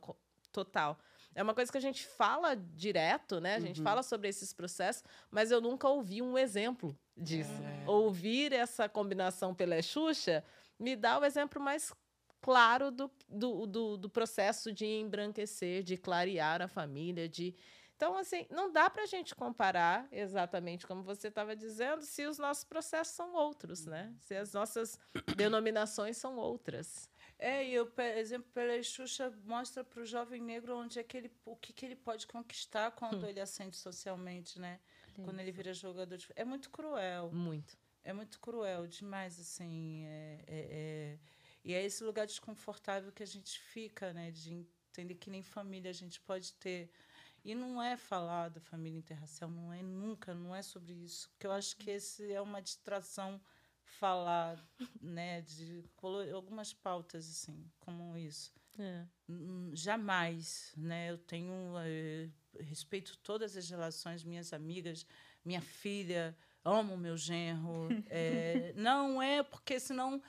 [0.51, 0.97] total.
[1.35, 3.55] É uma coisa que a gente fala direto, né?
[3.55, 3.83] A gente Uhum.
[3.83, 7.51] fala sobre esses processos, mas eu nunca ouvi um exemplo disso.
[7.63, 7.89] É.
[7.89, 10.43] Ouvir essa combinação Pelé Xuxa
[10.79, 11.93] me dá o exemplo mais
[12.41, 17.55] claro do, do, do, do processo de embranquecer, de clarear a família, de
[18.03, 22.37] então, assim, não dá para a gente comparar exatamente como você estava dizendo, se os
[22.37, 24.13] nossos processos são outros, né?
[24.19, 24.99] Se as nossas
[25.37, 27.09] denominações são outras.
[27.39, 31.31] É, e o exemplo, pela Xuxa mostra para o jovem negro onde é que ele,
[31.45, 34.81] o que, que ele pode conquistar quando ele ascende socialmente, né?
[35.15, 36.27] Quando ele vira jogador de...
[36.35, 37.31] É muito cruel.
[37.31, 37.77] Muito.
[38.03, 40.03] É muito cruel demais, assim.
[40.05, 41.19] É, é- é-
[41.63, 44.29] E é esse lugar desconfortável que a gente fica, né?
[44.29, 46.91] De entender que nem família a gente pode ter.
[47.43, 51.29] E não é falar da família interracial, não é nunca, não é sobre isso.
[51.31, 53.41] Porque eu acho que esse é uma distração
[53.83, 54.57] falar,
[55.01, 55.41] né?
[55.41, 55.83] De
[56.33, 58.53] algumas pautas, assim, como isso.
[58.79, 59.05] É.
[59.29, 61.11] Hum, Jamais, né?
[61.11, 62.29] Eu tenho eh,
[62.61, 65.05] respeito todas as relações, minhas amigas,
[65.43, 67.89] minha filha, amo meu genro.
[68.09, 70.21] eh, não é porque senão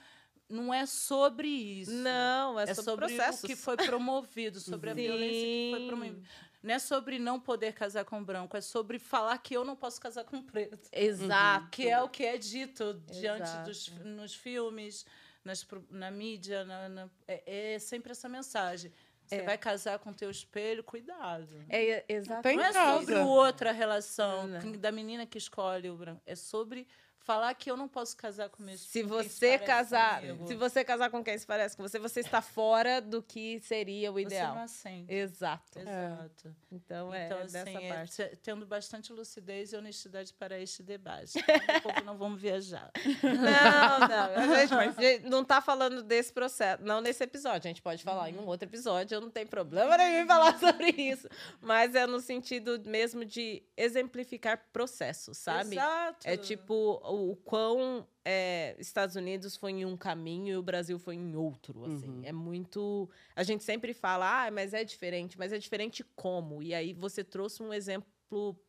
[0.47, 1.91] não é sobre isso.
[1.91, 5.87] Não, é, é sobre, sobre o que foi promovido, sobre a violência que foi Sim.
[5.87, 6.21] promovida.
[6.65, 10.01] Não é sobre não poder casar com branco, é sobre falar que eu não posso
[10.01, 10.89] casar com preto.
[10.91, 11.69] Exato.
[11.69, 13.69] Que é o que é dito diante Exato.
[13.69, 15.05] dos nos filmes,
[15.43, 18.91] nas, na mídia, na- na- é, é sempre essa mensagem.
[19.27, 21.47] Você vai casar com teu espelho, cuidado.
[21.69, 22.43] É, exato.
[22.43, 24.71] Tem não é sobre outra relação Não.
[24.73, 26.21] da menina que escolhe o branco.
[26.27, 26.87] É sobre
[27.25, 30.47] Falar que eu não posso casar com meu Se se você parece casar, comigo.
[30.47, 34.11] se você casar com quem se parece com você, você está fora do que seria
[34.11, 34.53] o Você ideal.
[34.55, 35.11] não assente.
[35.11, 35.79] Exato.
[35.79, 36.55] Exato.
[36.71, 38.15] Então é Então, dessa assim, é parte.
[38.15, 41.33] te- tendo bastante lucidez e honestidade para este debate.
[41.47, 42.91] Daqui a pouco não vamos viajar.
[43.23, 44.55] Não, não.
[44.85, 46.83] Gente, gente não tá falando desse processo.
[46.83, 47.67] Não nesse episódio.
[47.67, 49.15] A gente pode falar em um outro episódio.
[49.15, 51.27] Eu não tenho problema nenhum falar sobre isso.
[51.61, 55.75] Mas é no sentido mesmo de exemplificar processos, sabe?
[55.75, 56.19] Exato.
[56.27, 61.15] É tipo o, quão é, Estados Unidos foi em um caminho e o Brasil foi
[61.15, 62.09] em outro, assim.
[62.19, 62.21] Uhum.
[62.23, 63.09] É muito...
[63.35, 65.37] A gente sempre fala, ah, mas é diferente.
[65.37, 66.61] Mas é diferente como?
[66.61, 68.05] E aí você trouxe um exemplo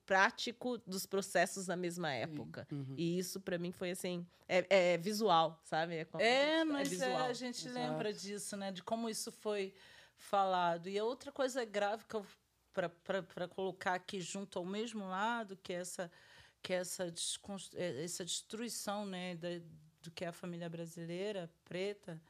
[0.04, 2.66] prático dos processos na mesma época.
[2.70, 2.94] Uhum.
[2.96, 4.26] E isso, pra mim, foi assim...
[4.48, 6.04] É, é visual, sabe?
[6.04, 7.74] como- É, mas é, a gente Exato.
[7.74, 8.70] lembra disso, né?
[8.70, 9.74] De como isso foi
[10.16, 10.88] falado.
[10.88, 12.24] E a outra coisa grave que eu
[13.32, 16.10] para colocar aqui junto ao mesmo lado, que é essa
[16.66, 17.14] que essa,
[17.76, 19.50] é, essa destruição né, da,
[20.02, 22.20] do que é a família brasileira preta,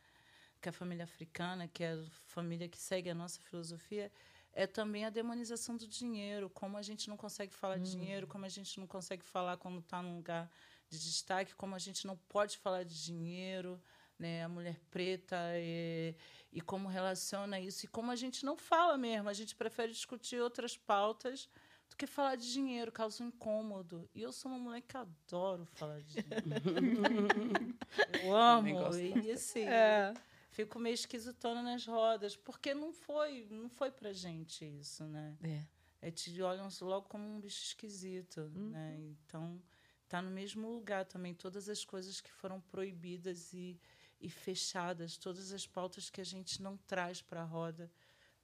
[0.60, 4.12] que é a família africana, que é a família que segue a nossa filosofia,
[4.52, 8.44] é também a demonização do dinheiro, como a gente não consegue falar de dinheiro, como
[8.44, 10.50] a gente não consegue falar quando está num lugar
[10.90, 13.80] de destaque, como a gente não pode falar de dinheiro,
[14.18, 16.14] né, a mulher preta e,
[16.52, 20.42] e como relaciona isso e como a gente não fala mesmo, a gente prefere discutir
[20.42, 21.48] outras pautas
[21.96, 24.08] do que falar de dinheiro, causa um incômodo.
[24.14, 26.44] E eu sou uma mulher que adoro falar de dinheiro.
[28.22, 28.94] eu amo.
[29.24, 30.12] E assim, É.
[30.50, 35.38] fico meio esquisitona nas rodas, porque não foi, não foi pra gente isso, né?
[35.42, 35.64] É.
[36.02, 38.98] É, te olham logo como um bicho esquisito, né?
[39.00, 39.60] Então,
[40.06, 43.80] tá no mesmo lugar também todas as coisas que foram proibidas e,
[44.20, 47.90] e fechadas, todas as pautas que a gente não traz para a roda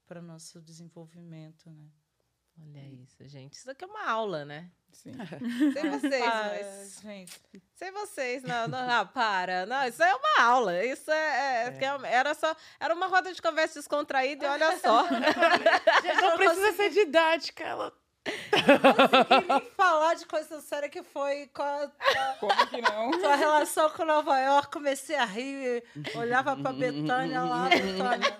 [0.07, 1.91] para nosso desenvolvimento, né?
[2.61, 3.55] Olha isso, gente.
[3.55, 4.71] Isso aqui é uma aula, né?
[4.93, 5.13] Sim.
[5.73, 7.01] Sem vocês, mas...
[7.03, 7.41] gente,
[7.75, 9.65] Sem vocês, não, não, não, para.
[9.65, 10.85] Não, isso é uma aula.
[10.85, 14.79] Isso é, é- que é- era só, era uma roda de conversa descontraída e olha
[14.79, 15.05] só.
[16.21, 17.93] Não precisa ser didática, ela
[18.25, 21.91] consegui nem falar de coisa séria que foi com a,
[22.39, 23.11] Como que não?
[23.11, 24.71] com a relação com Nova York.
[24.71, 25.83] Comecei a rir,
[26.15, 28.39] olhava para Betânia lá, Betânia.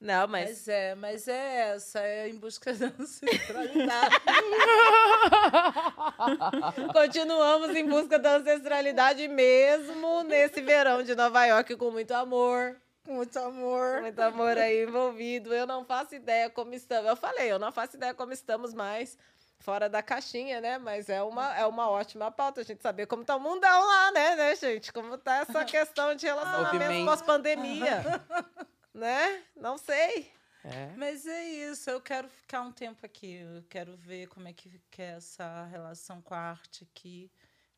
[0.00, 4.16] Não, mas Mas é, mas é essa, é em busca da ancestralidade.
[6.94, 12.80] continuamos em busca da ancestralidade mesmo nesse verão de Nova York com muito amor.
[13.04, 14.00] Com muito amor.
[14.00, 15.52] Muito amor aí envolvido.
[15.52, 17.10] Eu não faço ideia como estamos.
[17.10, 19.18] Eu falei, eu não faço ideia como estamos mais
[19.58, 20.78] fora da caixinha, né?
[20.78, 24.12] Mas é uma, é uma ótima pauta a gente saber como tá o mundão lá,
[24.12, 24.90] né, né, gente?
[24.92, 28.02] Como tá essa questão de relacionamento pós-pandemia.
[28.94, 29.44] né?
[29.56, 30.32] Não sei.
[30.64, 30.92] É.
[30.96, 33.36] Mas é isso, eu quero ficar um tempo aqui.
[33.36, 37.30] Eu quero ver como é que, é essa relação com a arte aqui.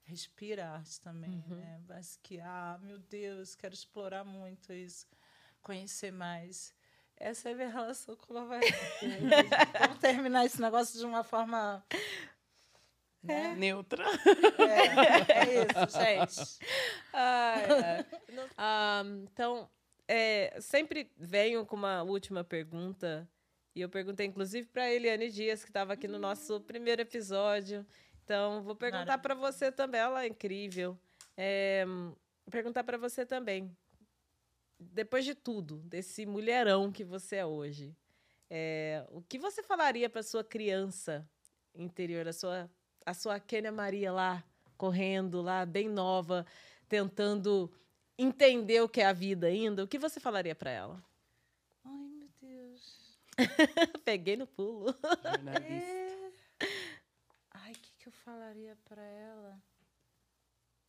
[0.04, 1.80] Respirar arte também, né?
[1.88, 5.06] Mas que, ah, meu Deus, quero explorar muito isso.
[5.62, 6.74] Conhecer mais.
[7.16, 8.72] Essa é a minha relação com Nova York.
[9.78, 11.84] Vamos terminar esse negócio de uma forma...
[13.22, 13.54] Né?
[13.54, 14.04] Neutra.
[14.58, 16.58] É, é isso, gente.
[17.14, 18.06] Ai, ai.
[18.58, 19.70] Ah, então,
[20.08, 23.28] é, sempre venho com uma última pergunta.
[23.74, 27.86] E eu perguntei, inclusive, para Eliane Dias, que estava aqui no nosso primeiro episódio.
[28.24, 30.00] Então, vou perguntar para você também.
[30.00, 30.98] Ela é incrível.
[31.36, 33.74] É, vou perguntar para você também.
[34.78, 37.96] Depois de tudo, desse mulherão que você é hoje,
[38.50, 41.26] é, o que você falaria para sua criança
[41.74, 42.70] interior, a sua,
[43.06, 44.44] a sua Kênia Maria lá,
[44.76, 46.44] correndo lá, bem nova,
[46.88, 47.72] tentando
[48.18, 49.84] entender o que é a vida ainda?
[49.84, 51.04] O que você falaria para ela?
[51.84, 53.18] Ai, meu Deus.
[54.04, 54.94] Peguei no pulo.
[55.68, 56.32] É.
[57.50, 59.62] Ai, o que, que eu falaria para ela?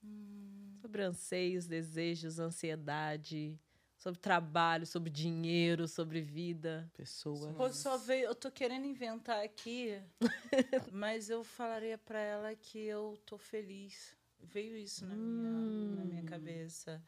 [0.03, 3.57] Hum, Sobre anseios, desejos, ansiedade,
[3.97, 6.91] sobre trabalho, sobre dinheiro, sobre vida.
[6.93, 7.53] Pessoa.
[7.53, 10.01] Pô, só veio, eu tô querendo inventar aqui,
[10.91, 14.13] mas eu falaria para ela que eu tô feliz.
[14.43, 17.03] Veio isso na minha, na minha cabeça.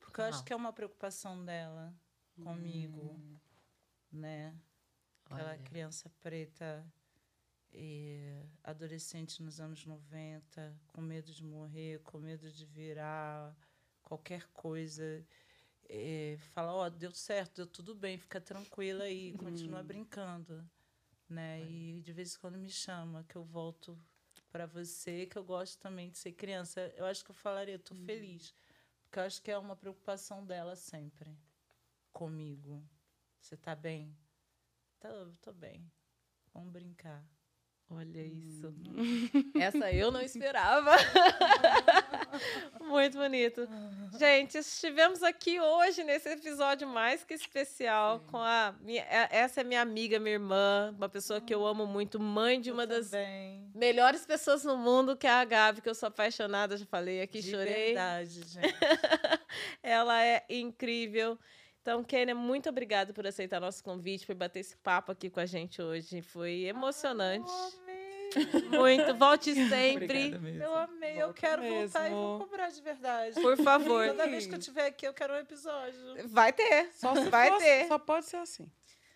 [0.00, 1.94] Porque eu acho que é uma preocupação dela
[2.42, 3.18] comigo,
[4.10, 4.54] né?
[5.24, 5.62] Aquela Olha.
[5.62, 6.84] criança preta
[7.72, 13.56] e adolescente nos anos 90, com medo de morrer, com medo de virar
[14.02, 15.24] qualquer coisa.
[15.88, 20.68] E fala, ó, deu certo, deu tudo bem, fica tranquila aí, continua brincando.
[21.28, 21.62] Né?
[21.62, 23.96] E de vez em quando me chama, que eu volto
[24.50, 26.92] para você, que eu gosto também de ser criança.
[26.96, 28.54] Eu acho que eu falaria, tô feliz.
[29.04, 31.36] Porque eu acho que é uma preocupação dela sempre
[32.12, 32.82] comigo.
[33.40, 34.16] Você tá bem?
[35.00, 35.08] Tô,
[35.40, 35.90] tô bem.
[36.52, 37.24] Vamos brincar.
[37.92, 38.72] Olha isso.
[39.58, 40.92] Essa eu não esperava.
[42.80, 43.68] Muito bonito.
[44.18, 49.64] Gente, estivemos aqui hoje nesse episódio mais que especial com a minha, é- essa é
[49.64, 53.10] minha amiga, minha irmã, uma pessoa que eu amo muito, mãe de uma das
[53.74, 57.40] melhores pessoas no mundo, que é a Gabi, que eu sou apaixonada, já falei aqui,
[57.40, 57.86] De chorei.
[57.86, 58.74] verdade, gente.
[59.82, 61.38] Ela é incrível.
[61.82, 65.46] Então, Kênia, muito obrigada por aceitar nosso convite, por bater esse papo aqui com a
[65.46, 66.20] gente hoje.
[66.20, 67.50] Foi emocionante.
[67.50, 68.68] Eu amei.
[68.78, 69.14] Muito.
[69.14, 70.30] Volte sempre.
[70.38, 70.62] Mesmo.
[70.62, 71.20] Eu amei.
[71.22, 72.44] Eu quero voltar e vou mesmo.
[72.46, 73.40] cobrar de verdade.
[73.40, 74.06] Por favor.
[74.08, 76.28] Toda vez que eu estiver aqui, eu quero um episódio.
[76.28, 76.90] Vai ter.
[76.92, 77.88] Só se Vai fosse- ter.
[77.88, 78.70] Só pode ser assim.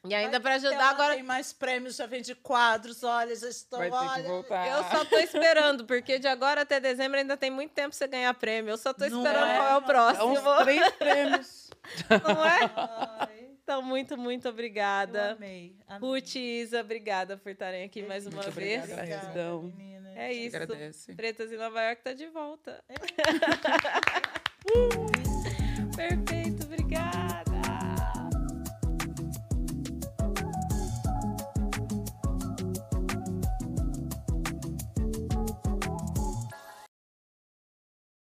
[0.06, 1.14] E ainda para ajudar agora.
[1.14, 3.78] Tem mais prêmios, já vende quadros, olha, já estou.
[3.78, 4.68] Vai ter olha, que voltar.
[4.68, 8.06] Eu só tô esperando, porque de agora até dezembro ainda tem muito tempo pra você
[8.06, 8.70] ganhar prêmio.
[8.72, 9.56] Eu só tô esperando é?
[9.56, 10.26] qual é o próximo.
[10.32, 11.70] uns três prêmios.
[12.22, 12.70] Não é?
[13.18, 15.32] Ai, Então, muito, muito eu obrigada.
[15.32, 15.74] amei.
[15.88, 16.00] amei.
[16.00, 18.82] Ruth e Isa, obrigada por estarem aqui mais uma Muito vez.
[18.84, 19.06] obrigada.
[19.06, 19.62] Gratidão.
[19.62, 20.16] meninas.
[20.16, 20.54] É isso.
[20.56, 21.14] Agradece.
[21.14, 22.84] Pretas em Nova York tá de volta.
[25.96, 26.43] Perfeito.